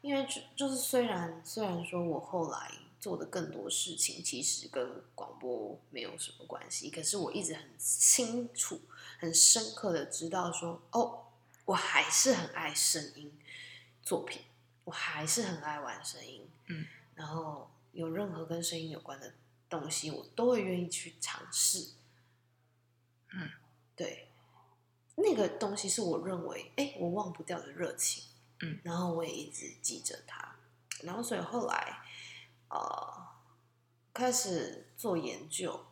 [0.00, 8.80] 因为就就是虽然虽然说我后来做的更多事情其实跟广播没有什么关系，可是我一直很清楚、
[9.18, 11.24] 很深刻的知道说，哦，
[11.64, 13.32] 我还是很爱声音
[14.02, 14.42] 作品，
[14.84, 19.34] 我还是很爱玩声音，嗯，然后有任何跟声音有关的
[19.68, 21.88] 东西，我都会愿意去尝试，
[23.34, 23.50] 嗯，
[23.96, 24.28] 对，
[25.16, 28.24] 那个东西是我认为，哎，我忘不掉的热情。
[28.64, 30.54] 嗯，然后我也一直记着它，
[31.02, 31.98] 然后所以后来，
[32.68, 33.26] 呃，
[34.14, 35.84] 开始做研究，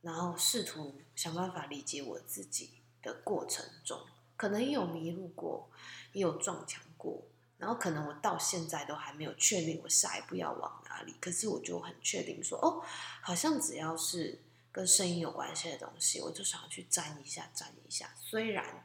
[0.00, 4.00] 然后试图想办法理解我自己的过程中，
[4.36, 5.70] 可能也有迷路过，
[6.12, 7.22] 也有撞墙过，
[7.56, 12.82] 然后可能我到现在都还没有确定我下一步要往哪里，可是我就很确定说，哦，
[13.22, 14.40] 好像只要是
[14.72, 18.84] 跟声音有关系的东西，我就想要去沾一下，沾一下，虽然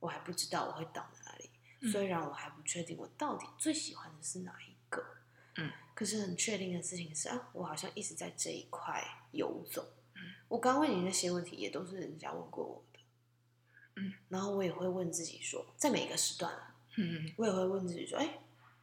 [0.00, 1.50] 我还不知道我会到哪里。
[1.80, 5.04] 嗯虽然我还不确定我到底最喜欢的是哪一个，
[5.56, 9.86] 嗯，可是很确定的事情是啊，我好像一直在这一块游走。
[10.14, 13.00] 嗯，我刚问你那些问题，也都是人家问过我的，
[13.96, 18.38] 嗯，然后我也会问自己说，在每个时段啊，嗯我也会问自己说，哎，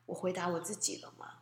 [0.05, 1.39] 我回答我自己了吗？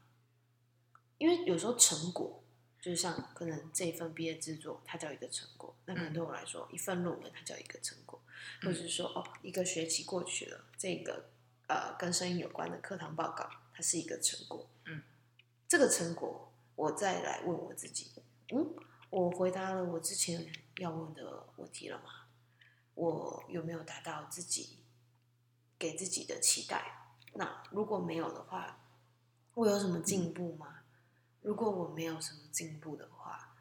[1.18, 2.39] 因为有时候成果，
[2.82, 8.22] 就像可能这一份毕业制作，它叫一个成果，那可能嗯对我来说，一份论文它叫一个成果，
[8.62, 11.30] 或者是说，哦，一个学期过去了，这个
[11.68, 14.68] 呃跟声音有关的课堂报告，它是一个成果。
[14.86, 15.04] 嗯，
[15.68, 18.12] 这个成果，我再来问我自己，
[18.54, 18.74] 嗯，
[19.10, 22.28] 我回答了我之前要问的问题了吗？
[22.96, 24.80] 我有没有达到自己
[25.78, 27.16] 给自己的期待？
[27.34, 28.86] 那如果没有的话，
[29.54, 30.79] 我有什么进步吗？
[31.42, 33.56] 如果我没有什么进步的话，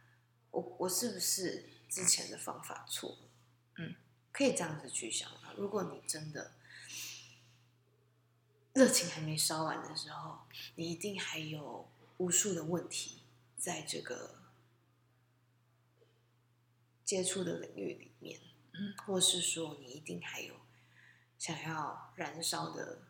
[0.50, 3.18] 我我是不是之前的方法错了？
[3.76, 3.94] 嗯，
[4.32, 5.54] 可以这样子去想啊。
[5.56, 6.52] 如果你真的
[8.72, 10.40] 热情还没烧完的时候，
[10.74, 13.22] 你一定还有无数的问题
[13.56, 14.36] 在这个
[17.04, 18.40] 接触的领域里面，
[18.72, 20.54] 嗯，或是说你一定还有
[21.38, 23.02] 想要燃烧的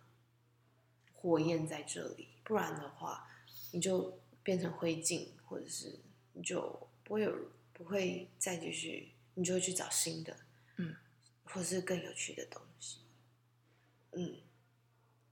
[1.14, 3.28] 火焰在这里，不然的话，
[3.72, 4.17] 你就
[4.48, 6.00] 变成灰烬，或者是
[6.32, 10.34] 你就不会有不会再继续，你就会去找新的，
[10.76, 10.96] 嗯，
[11.44, 13.00] 或是更有趣的东西，
[14.12, 14.40] 嗯，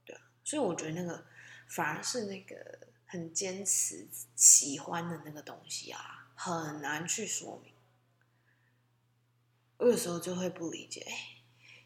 [0.05, 1.25] 对啊，所以我觉得那个
[1.67, 7.73] 反而是那个很坚持喜欢的那个东西啊，很难去说明。
[9.77, 11.41] 我有时候就会不理解，哎，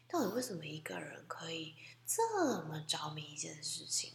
[0.06, 1.76] 到底为什么一个人可以
[2.06, 4.12] 这么着迷一件事情？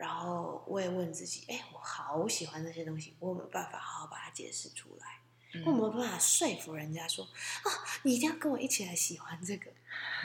[0.00, 5.20] 然后我也问自己，哎，我好喜欢这些东西，我有没有办法好好把它解释出来？
[5.52, 7.68] 嗯我有没有办法说服人家说，啊，
[8.04, 9.70] 你一定要跟我一起来喜欢这个？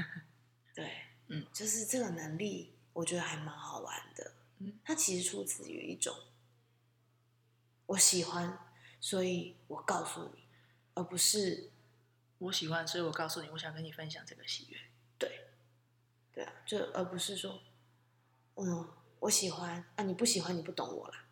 [0.73, 4.31] 对， 嗯，就是这个能力，我觉得还蛮好玩的。
[4.59, 6.15] 嗯，它其实出自于一种
[7.87, 8.57] 我喜欢，
[9.01, 10.45] 所以我告诉你，
[10.93, 11.71] 而不是
[12.37, 14.79] 我喜欢，所以我告诉你，我想跟你分享这个喜悦。
[15.17, 15.47] 对
[16.31, 17.61] 对啊，就而不是说，
[18.55, 18.87] 嗯，
[19.25, 21.25] 我喜欢啊，你不喜欢，你不懂我啦。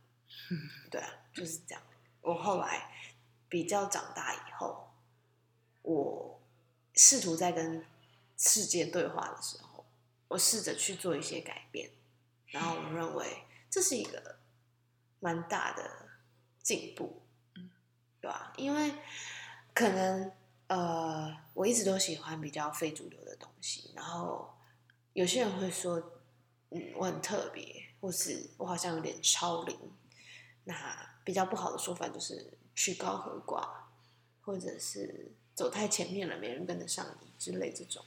[0.89, 1.83] 对啊，就是这样。
[2.21, 2.91] 我后来
[3.47, 4.89] 比较长大以后，
[5.83, 6.41] 我
[6.95, 7.85] 试图在跟
[8.35, 9.85] 世界对话的时候，
[10.27, 11.91] 我试着去做一些改变，
[12.47, 14.39] 然后我认为这是一个
[15.19, 16.09] 蛮大的
[16.63, 17.21] 进步，
[17.53, 17.69] 嗯，
[18.19, 18.91] 对吧、因为
[19.75, 20.31] 可能
[20.65, 24.57] 呃，我一直都喜欢比较非主流的东西，然后
[25.13, 26.21] 有些人会说，
[26.71, 29.79] 嗯，我很特别，或是我好像有点超龄。
[30.65, 33.65] 那比较不好的说法就是曲高和寡，
[34.41, 38.03] 或者是走太前面了，没人跟得上你之类这种。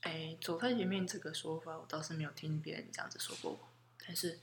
[0.00, 3.58] 哎，走太前面这个说法，我倒是没有听别人这样子说过我，
[4.04, 4.40] 但是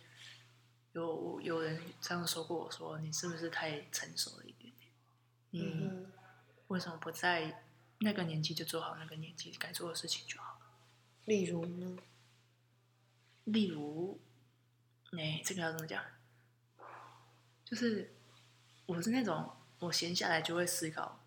[0.93, 4.89] 有有人这样说过我说，你是不是太成熟了一点点？
[5.49, 6.13] 你嗯
[6.69, 7.65] 为什么不在
[7.97, 10.65] 那个年纪就做好那个年纪该做的事情就好了？
[11.25, 11.97] 例如呢？
[13.43, 14.21] 例如，
[15.17, 16.03] 哎，这个要怎么讲？
[17.65, 18.13] 就是
[18.85, 21.23] 我是那种我闲下来就会思考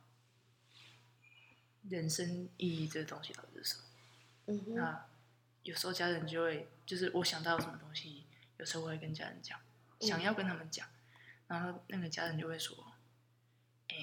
[1.88, 3.82] 人生意义这个东西到底是什么。
[4.46, 5.06] 嗯哼，那
[5.62, 8.24] 有时候家人就会，就是我想到什么东西，
[8.58, 9.58] 有时候我会跟家人讲，
[10.00, 10.88] 嗯想要跟他们讲，
[11.48, 12.92] 然后那个家人就会说
[13.88, 13.96] ：“哎、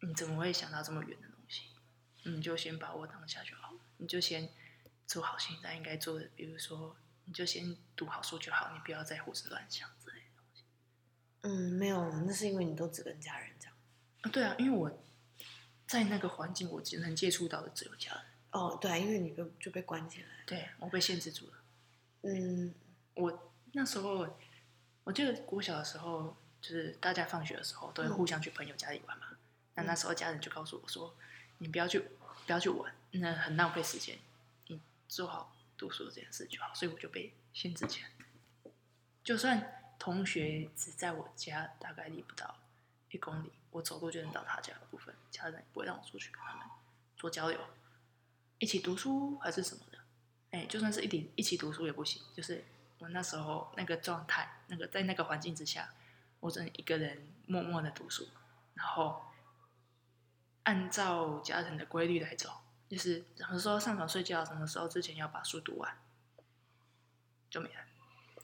[0.00, 1.68] 你怎么会想到这么远的东西？
[2.24, 4.50] 你就先把握当下就好，你就先
[5.06, 10.62] 做好现在应该做的，比如说，你就先读好书就好，你不要再胡思乱想之类的东西。
[11.42, 13.72] 嗯，没有，那是因为你都只跟家人讲。
[14.22, 15.02] 啊，对啊，因为我
[15.86, 18.22] 在那个环境，我只能接触到的只有家人。
[18.50, 20.28] 哦，对啊，因为你被就被关起来。
[20.46, 21.52] 对我被限制住了。
[22.22, 22.74] 嗯
[23.14, 24.26] 我那时候，
[25.04, 29.26] 我记得我小的时候，就是大家放学的时候都会互相去朋友家里玩嘛。
[29.74, 31.14] 那那时候家人就告诉我说
[31.58, 31.98] ：“你不要去，
[32.46, 34.18] 不要去玩，那很浪费时间。
[34.68, 35.53] 你做好
[35.84, 38.10] 读书这件事就好。”所以我就被限制起来。
[39.22, 42.56] 就算同学只在我家大概离不到
[43.10, 46.66] 一公里，我走路就能到他家的部分，家人也不会让我出去跟他们
[47.16, 47.60] 做交流，
[48.58, 49.98] 一起读书还是什么的。
[50.50, 52.64] 哎，就算是一起一起读书也不行，就是
[52.98, 55.94] 我那时候那个状态，那个在那个环境之下，
[56.40, 58.28] 我只能一个人默默的读书，
[58.74, 59.22] 然后
[60.64, 62.50] 按照家人的规律来走，
[62.94, 65.98] 就是什么时候上床睡觉，什么时候之前要把书读完，
[67.50, 67.80] 就没了。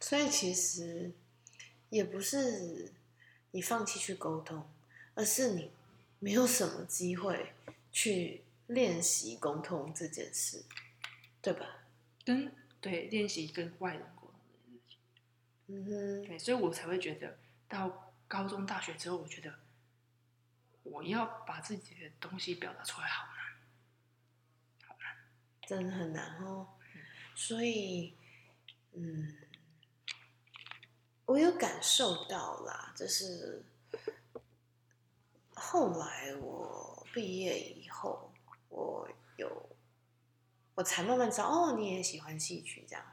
[0.01, 1.13] 所以其实
[1.89, 2.93] 也不是
[3.53, 4.69] 你放弃去沟通，
[5.15, 5.71] 而是你
[6.19, 7.55] 没有什么机会
[7.93, 10.65] 去练习沟通这件事，
[11.41, 11.85] 对吧？
[12.25, 14.35] 跟对练习跟外人沟通
[14.67, 14.99] 这件事情，
[15.69, 17.39] 嗯哼，对，所以我才会觉得
[17.69, 19.55] 到高中、大学之后，我觉得
[20.83, 23.37] 我要把自己的东西表达出来好难。
[25.71, 26.67] 真的很难哦。
[27.33, 28.13] 所以，
[28.93, 29.37] 嗯，
[31.27, 33.63] 我有感受到啦，就是
[35.55, 38.33] 后来我毕业以后，
[38.69, 39.71] 我有
[40.75, 43.05] 我才慢慢知道，哦，你也喜欢戏曲这样，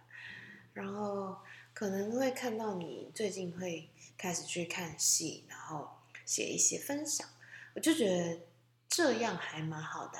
[0.73, 1.37] 然后
[1.75, 3.87] 可能会看到你最近会
[4.17, 5.87] 开始去看戏，然后
[6.25, 7.29] 写一些分享，
[7.75, 8.41] 我就觉得
[8.89, 10.19] 这样还蛮好的、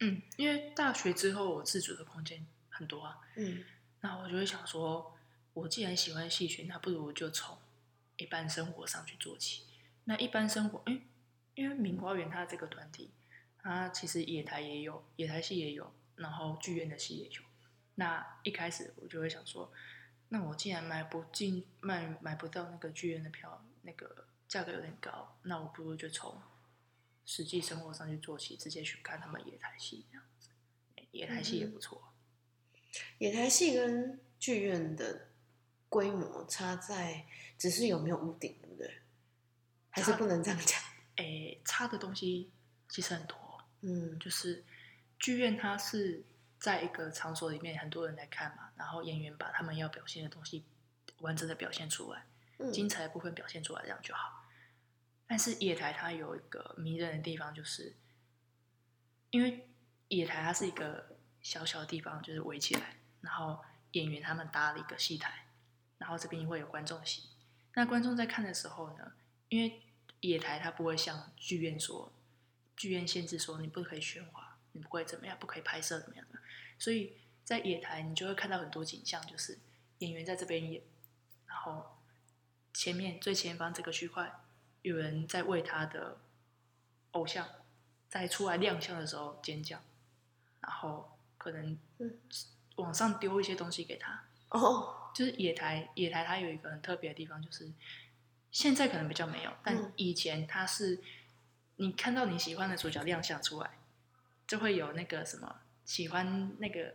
[0.00, 3.64] 嗯，因为大学之后我自主的空间很多啊，嗯
[4.00, 5.16] 那我就会想说，
[5.54, 7.58] 我既然喜欢戏曲，那不如就从
[8.16, 9.64] 一般生活上去做起。
[10.04, 11.00] 那一般生活，哎，
[11.56, 13.10] 因为明花园它这个团体，
[13.58, 17.42] 它其实野台也有，野台戏也有，然后剧院的戏也有。
[17.96, 19.72] 那一开始我就会想说，
[20.28, 26.40] 那我既然买不进，买买不到那个剧院的票，那个价格有点高，那我不如就从
[27.28, 30.48] 实际生活上去做起，直接去看他们野台戏这样子。
[30.96, 32.14] 诶野台戏也不错。
[33.18, 35.28] 野台戏跟剧院的
[35.90, 37.26] 规模差在
[37.58, 39.02] 只是有没有屋顶，对不对？
[39.90, 40.80] 还是不能这样讲？
[41.16, 42.50] 诶，差的东西
[42.88, 43.36] 其实很多，
[43.82, 44.64] 嗯就是
[45.18, 46.24] 剧院它是
[46.58, 50.64] 在一个场所里面，很多人来看嘛，然后演员把他们要表现的东西
[51.18, 52.24] 完整的表现出来，
[52.56, 54.37] 嗯精彩的部分表现出来，这样就好。
[55.28, 57.94] 但是野台它有一个迷人的地方，就是
[59.30, 59.68] 因为
[60.08, 63.62] 野台它是一个小小的地方，就是围起来，然后
[63.92, 65.44] 演员他们搭了一个戏台，
[65.98, 67.28] 然后这边会有观众席。
[67.74, 69.12] 那观众在看的时候呢，
[69.50, 69.82] 因为
[70.20, 72.10] 野台它不会像剧院说，
[72.74, 76.40] 剧院限制说你不可以喧哗，你不会怎么样，不可以拍摄怎么样的，
[76.78, 79.58] 所以在野台你就会看到很多景象，就是
[79.98, 80.82] 演员在这边演，
[81.46, 81.98] 然后
[82.72, 84.40] 前面最前方这个区块
[84.82, 86.18] 有人在为他的
[87.12, 87.48] 偶像
[88.08, 89.80] 在出来亮相的时候尖叫，
[90.60, 92.18] 然后可能嗯。
[92.78, 97.68] 往上丢一些东西给他，哦，就是野台，野台它有一个很特别的地方，就是
[98.52, 99.92] 现在可能比较没有，但嗯。
[99.96, 101.00] 以前它是
[101.74, 103.78] 你看到你喜欢的主角亮相出来，
[104.46, 106.94] 就会有那个什么喜欢那个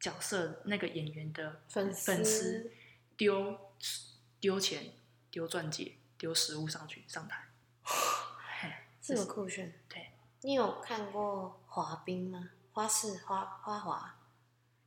[0.00, 2.72] 角色那个演员的粉粉丝
[3.16, 3.56] 丢
[4.40, 4.94] 丢钱、
[5.30, 7.44] 丢钻戒、丢食物上去上台。
[9.00, 9.74] 这么酷炫。
[9.88, 10.10] 对，
[10.40, 12.50] 你有看过滑冰吗？
[12.72, 14.16] 花式花花滑，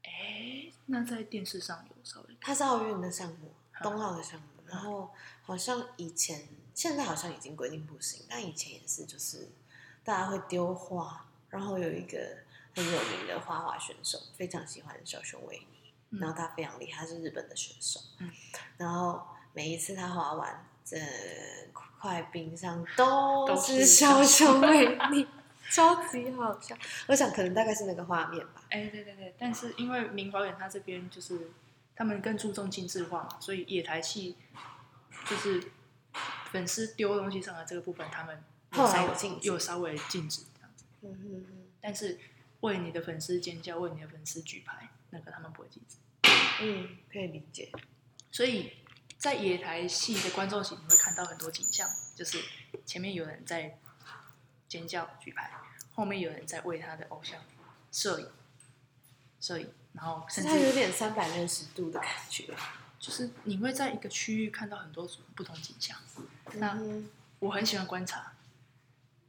[0.03, 4.47] 哎，那在电视上有稍微它是奥运的项目，冬奥的项目。
[4.65, 9.47] 然后好像以前，现在好像已经规定不行，但以前也是，就是
[10.03, 12.39] 大家会丢花，然后有一个
[12.75, 18.01] 很有名的花滑选手，非常喜欢小熊维尼，嗯然后他非常厉害，他是日本的选手。
[18.17, 18.29] 嗯
[18.75, 20.99] 然后每一次他滑完，整
[21.73, 25.27] 块冰上都都是是小小熊维尼，
[25.69, 26.77] 超级好笑。
[27.07, 28.63] 我想可能大概是那个画面吧。
[28.69, 31.51] 哎，对对对，但是因为明华园他这边就是
[31.95, 34.35] 他们更注重精致化嘛，所以野台戏
[35.27, 35.71] 就是
[36.51, 40.85] 粉丝丢东西上来这个部分，他们稍微禁止有稍微禁止这样子。
[41.01, 41.67] 嗯哼哼。
[41.81, 42.19] 但是
[42.61, 45.97] 为你的粉丝尖叫，为你的粉丝举牌，那个他们不会禁止。
[46.61, 47.71] 嗯，可以理解。
[48.31, 48.71] 所以
[49.17, 52.41] 在野台戏的观众席，你会看到很多景象，就是
[52.85, 53.77] 前面有人在
[54.67, 55.51] 尖叫举牌，
[55.93, 57.39] 后面有人在为他的偶像
[57.91, 58.29] 摄影，
[59.41, 62.53] 摄影，然后甚至有点三百六十度的感觉。
[62.99, 65.97] 就是你会在一个区域看到很多种不同景象。
[66.53, 66.77] 那
[67.39, 68.33] 我很喜欢观察，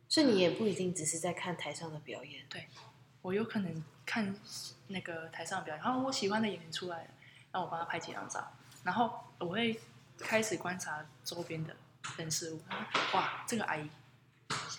[0.09, 2.45] 所所以你也不一定只是在看台上的表演。
[2.49, 2.67] 对
[3.23, 4.35] 我有可能看
[4.89, 7.11] 那个台上的表演，然后我喜欢的演员出来了，
[7.53, 8.53] 让我帮他拍几张照，
[8.89, 9.79] 然后我会
[10.19, 11.77] 开始观察周边的
[12.17, 12.61] 人事物。
[13.13, 13.87] 哇，这个阿姨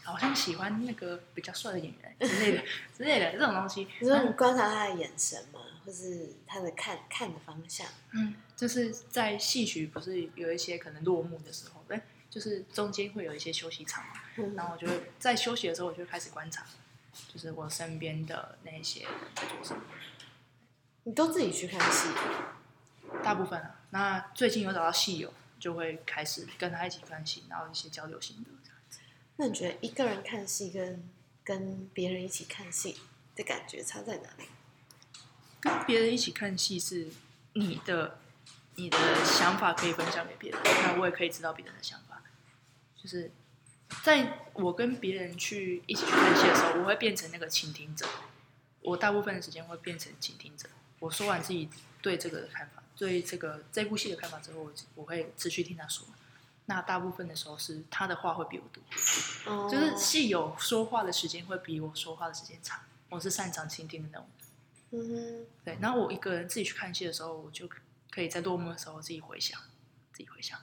[0.03, 2.63] 好像喜欢那个比较帅的演员之类的
[2.97, 3.87] 之类的这种东西。
[3.99, 5.59] 你说你观察他的眼神吗？
[5.85, 7.85] 或是他的看看的方向？
[8.13, 12.01] 嗯，就是在戏曲不是有一些可能落幕的时候，哎，
[12.31, 16.65] 就是中间会有一些休息场嘛，嗯然后我就会在休息的时候，我就开始观察，
[17.31, 19.83] 就是我身边的那些人在做什么。
[21.03, 22.09] 你都自己去看戏？
[23.23, 28.99] 大部分啊，那最近有找到戏友，就会开始跟他一起看戏，然后一些交流心得这样子。
[29.37, 31.09] 那你觉得一个人看戏跟
[31.43, 32.97] 跟别人一起看戏
[33.35, 34.45] 的感觉差在哪里？
[35.59, 37.07] 跟别人一起看戏是
[37.53, 38.19] 你的
[38.75, 42.21] 你的想法可以分享给别人，那我也可以知道别人的想法。
[42.95, 43.31] 就是
[44.03, 48.05] 在我跟别人去一起去看戏的时候，我会变成那个倾听者。
[48.81, 50.69] 我大部分的时间会变成倾听者。
[50.99, 51.69] 我说完自己
[52.01, 56.05] 对这个的看法，对这个这部戏的看法之后，我我会持续听他说。
[56.65, 58.83] 那大部分的时候是他的话会比我多，
[59.51, 62.81] 哦就是戏友说话的时间会比我说话的时间长。
[63.07, 64.47] 我是擅长倾听的那种人。
[64.91, 67.67] 嗯哼，对，然后我一个人自己去看戏的时候，我就
[68.11, 69.59] 可以在落幕的时候自己回想，
[70.11, 70.59] 自己回想，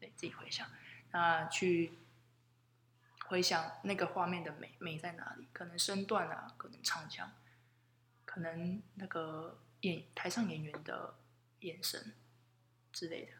[0.00, 0.68] 对自己回想，
[1.12, 1.92] 那去
[3.26, 5.46] 回想那个画面的美美在哪里？
[5.52, 7.32] 可能身段啊，可能唱腔，
[8.26, 11.14] 可能那个演台上演员的
[11.60, 12.14] 眼神
[12.92, 13.32] 之类的，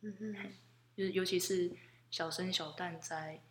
[0.00, 0.52] 嗯哼，
[0.96, 1.76] 就是尤其是
[2.10, 3.42] 小生小旦在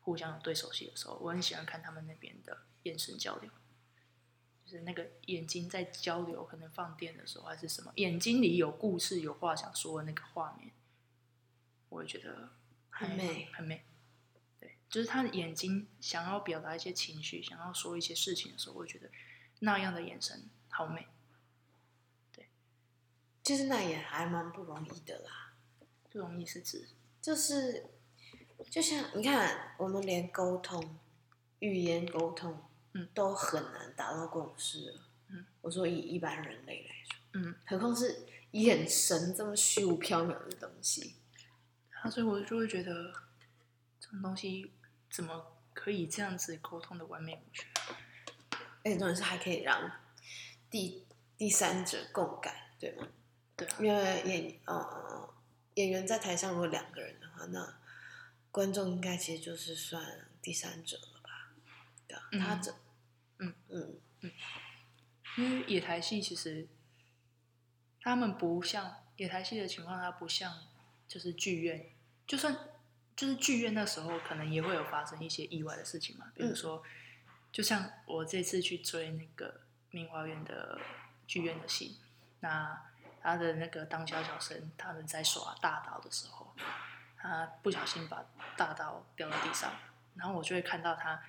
[0.00, 3.50] 互相有对手戏的时候，我很喜欢看他们那边的眼神交流。
[4.64, 10.72] 就是那个眼睛在交流，可能放电的时候还是什么，眼睛里有故事、有话想说的那个画面，
[11.88, 12.50] 我会觉得
[12.90, 13.84] 很美很美。
[14.58, 19.08] 对，就是他的眼睛想要表达一些情绪，想要说一些事情的时候，我会觉得
[19.60, 21.06] 那样的眼神好美。
[23.46, 25.52] 其实那也还蛮不容易的啦。
[26.10, 26.88] 不容易是指，
[27.22, 27.90] 就是
[28.68, 30.98] 就像你看，我们连沟通、
[31.60, 32.60] 语言沟通，
[32.94, 35.00] 嗯都很难达到共识了。
[35.28, 41.14] 嗯，我说以一般人类来说，嗯，何况是眼神这么虚无缥缈的东西。
[42.02, 43.12] 啊，所以我就会觉得
[44.00, 44.72] 这种东西
[45.08, 47.64] 怎么可以这样子沟通的完美无缺？
[48.82, 49.88] 而且重点是还可以让
[50.68, 51.06] 第
[51.38, 53.06] 第三者共感，对吗？
[53.56, 55.34] 对啊，因为演呃
[55.74, 57.78] 演员在台上如果两个人的话，那
[58.50, 61.52] 观众应该其实就是算第三者了吧？
[62.06, 62.40] 对啊，嗯。
[62.40, 62.74] 他这
[63.38, 63.54] 嗯。
[63.68, 64.00] 嗯。
[64.20, 64.32] 嗯。
[65.38, 66.66] 因为野台戏其实
[68.00, 70.66] 他们不像野台戏的情况，它不像
[71.06, 71.90] 就是剧院，
[72.26, 72.56] 就算
[73.14, 76.82] 就是剧院那时候可能也会有发生一些意外的事情嘛，比如说，
[77.52, 80.80] 就像我这次去追那个明华园的
[81.26, 81.98] 剧院的戏，
[82.40, 82.90] 那
[83.26, 86.54] 他的那个当小小生他们在耍大刀的时候，
[87.16, 88.24] 他不小心把
[88.56, 89.72] 大刀掉到地上，
[90.14, 91.20] 然后我就会看到他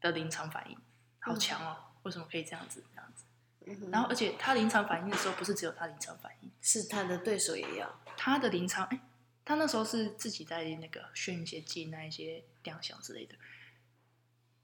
[0.00, 0.76] 的临场反应，
[1.20, 1.92] 好强哦！
[2.02, 3.88] 为什么可以这样子这样子？
[3.92, 8.98] 然后，而且他临场反应的时候，不是只有他临场反应，是他的对手也要，他的临场，哎，
[9.44, 13.36] 他那时候是自己在那个炫一些技那一些亮相之类的。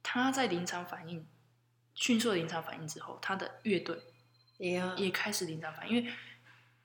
[0.02, 1.24] 他在临场反应
[1.94, 4.02] 迅速的临场反应之后，他的乐队
[4.58, 6.12] 也要，也开始临场反应，因为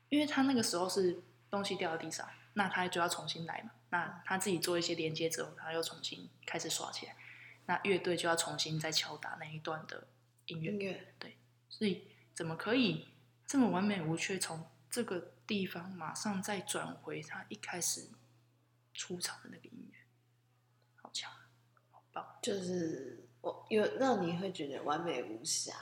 [0.10, 3.72] 因为他那个时候是东西掉到地上，那他就要重新来嘛。
[3.90, 7.16] 那他自己做一些连接之后，他又重新开始刷起来，
[7.66, 10.08] 那乐队就要重新再敲打那一段的
[10.48, 10.80] 音乐音。
[10.80, 11.14] 乐，
[11.70, 13.08] 所以怎么可以
[13.46, 18.10] 这么完美无缺，从这个地方马上再转回他一开始
[18.94, 19.98] 出场的那个音乐？
[21.02, 21.32] 好强，
[21.92, 22.38] 好棒！
[22.42, 25.74] 就是我有让你会觉得完美无瑕，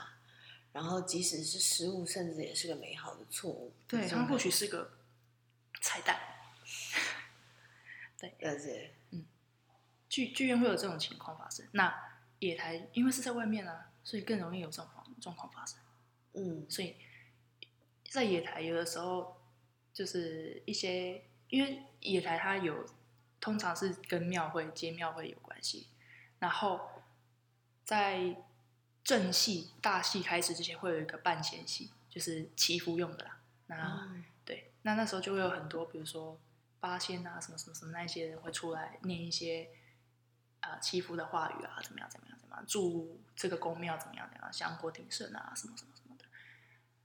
[0.76, 3.71] 然后即使是失误，甚至也是个美好的错误。
[3.88, 4.91] 对，它或许是个
[5.80, 6.19] 彩蛋。
[8.43, 8.91] 而且
[10.09, 15.80] 剧剧院会有这种情况发生，那野台因为是在外面啊，所以更容易有这种状状况发生。
[16.34, 16.97] 嗯所以
[18.09, 19.38] 在野台有的时候
[19.93, 22.86] 就是一些，因为野台它有
[23.39, 25.88] 通常是跟庙会接庙会有关系，
[26.39, 26.89] 然后
[27.86, 28.36] 在
[29.06, 33.38] 正戏大戏开始之前会有一个半仙戏，就是祈福用的啦。
[33.68, 34.10] 那、啊
[34.43, 36.38] 对，那那时候就会有很多，比如说
[36.80, 39.70] 八仙啊，什么什么什么那一些人会出来念一些
[40.60, 46.26] 啊、祈福的话语啊，怎么样怎么样怎么样，祝这个宫庙怎么样怎么样，香火鼎盛啊，什么什么什么的。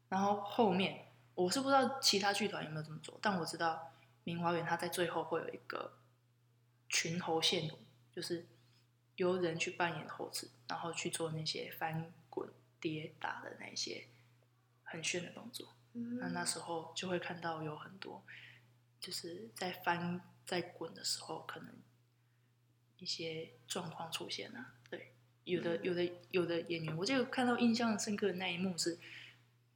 [0.09, 3.93] 然后后面我是不知道其他剧团有没有这么做，但我知道
[4.25, 5.93] 明华园它在最后会有一个
[6.89, 7.79] 群猴献舞，
[8.11, 8.47] 就是
[9.21, 12.49] 由人去扮演猴子，然后去做那些翻滚、
[12.81, 14.07] 跌打的那些
[14.83, 15.69] 很炫的动作。
[15.93, 18.25] 那那时候就会看到有很多，
[18.99, 21.69] 就是在翻在滚的时候，可能
[22.97, 24.69] 一些状况出现了。
[24.89, 25.13] 对，
[25.45, 28.99] 有的有的有的演员，我就看到印象深刻的那一幕是，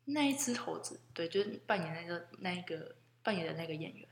[0.07, 4.09] 那一只猴子，对，就是扮演那个那一个扮演的那个演员，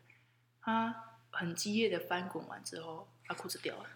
[0.61, 3.89] 他很激烈的翻滚完之后，他裤子掉了。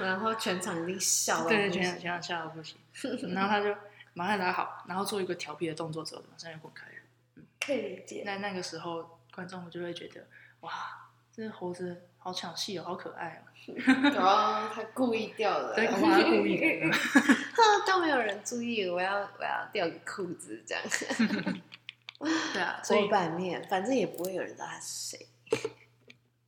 [0.00, 2.76] 然后全场一定笑到对，全场全场笑到不行。
[3.34, 3.74] 然后他就
[4.14, 6.92] 马上拿好，然后做一个调皮的动作之后，马上就滚开了。
[7.60, 8.22] 可以理解。
[8.24, 10.26] 那那个时候，观众就会觉得，
[10.60, 10.72] 哇，
[11.32, 13.48] 这个猴子好抢戏哦，好可爱哦。
[14.16, 16.96] 哦，他故意掉的， 对，他故意的。
[17.86, 20.82] 都没有人注意，我要我要掉个裤子这样。
[22.52, 25.26] 对啊，所以半面，反正也不会有人知道他是谁。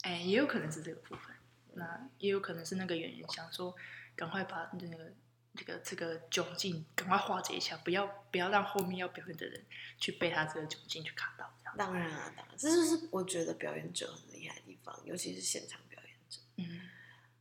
[0.03, 1.30] 哎，也有可能是这个部分，
[1.75, 3.75] 那也有可能是那个演员想说，
[4.15, 5.13] 赶快把那个
[5.57, 9.65] 这个这个窘境赶快化解一下，不要不要让后面要表演的人
[9.99, 11.53] 去被他这个窘境去卡到。
[11.77, 16.39] 当然啊，当然，这就是我觉得表演者很厉害的地方，尤其是现场表演者。
[16.57, 16.89] 嗯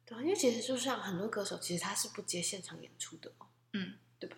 [0.05, 3.47] 对啊，因为其实就像很多歌手，其实他是不接现场演出的哦。
[3.73, 4.37] 嗯，对吧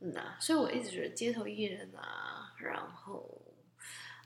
[0.00, 3.42] 嗯啊，所以我一直觉得街头艺人啊，然后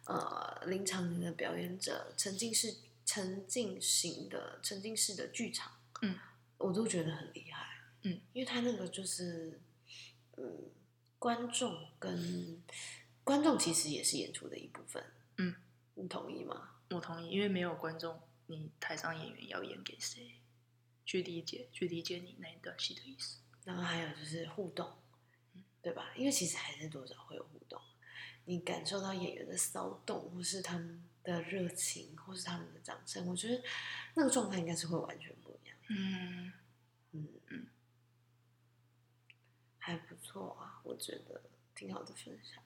[0.04, 2.76] 呃，临场的表演者，沉浸式、
[3.10, 6.16] 沉浸型的、沉浸式的剧场，嗯，
[6.58, 7.66] 我都觉得很厉害，
[8.02, 9.60] 嗯，因为他那个就是，
[10.36, 10.70] 嗯，
[11.18, 12.62] 观众跟
[13.24, 15.04] 观众其实也是演出的一部分，
[15.38, 15.56] 嗯，
[15.94, 16.76] 你同意吗？
[16.90, 20.36] 我同意，因为没有观众，你台上演员要演给谁？
[21.04, 23.38] 去理解，去理解你那一段戏的意思。
[23.64, 24.88] 然后还有就是互动，
[25.82, 26.12] 对吧？
[26.16, 27.82] 因为其实还是多少会有互动，
[28.44, 31.02] 你感受到演员的骚动，或是他们
[31.34, 33.62] 的热情，或是他们的掌声，我觉得
[34.14, 35.76] 那个状态应该是会完全不一样。
[35.88, 36.52] 嗯
[37.12, 37.66] 嗯嗯，
[39.78, 41.42] 还不错啊，我觉得
[41.74, 42.62] 挺好的分享。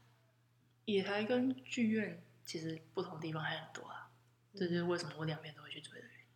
[0.85, 4.11] 野台跟剧院其实不同地方还很多啊，
[4.55, 6.27] 这就是为什么我两边都会去追的原因。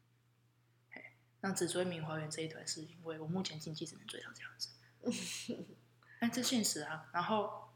[0.93, 1.05] 嘿
[1.41, 4.71] 那只追明华园这一团，是因为我目前经济只能追到这样子，
[6.21, 7.11] 但这现实啊。
[7.13, 7.71] 然后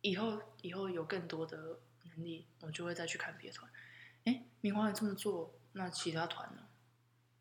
[0.00, 1.78] 以后以后有更多的
[2.16, 3.70] 能力，我就会再去看别的团。
[4.24, 6.62] 哎，明华也这么做，那其他团呢？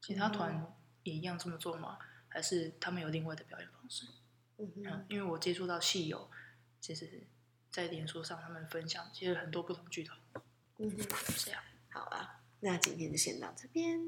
[0.02, 1.98] 其他团也一样这么做吗？
[2.28, 4.08] 还是他们有另外的表演方式？
[4.58, 6.30] 嗯，因为我接触到戏友，
[6.80, 7.28] 其实，
[7.70, 10.20] 在脸书上他们分享，其实很多不同剧团
[10.78, 10.98] 嗯哼，
[11.38, 11.62] 这样。
[11.90, 14.00] 好啊，那今天就先到这边。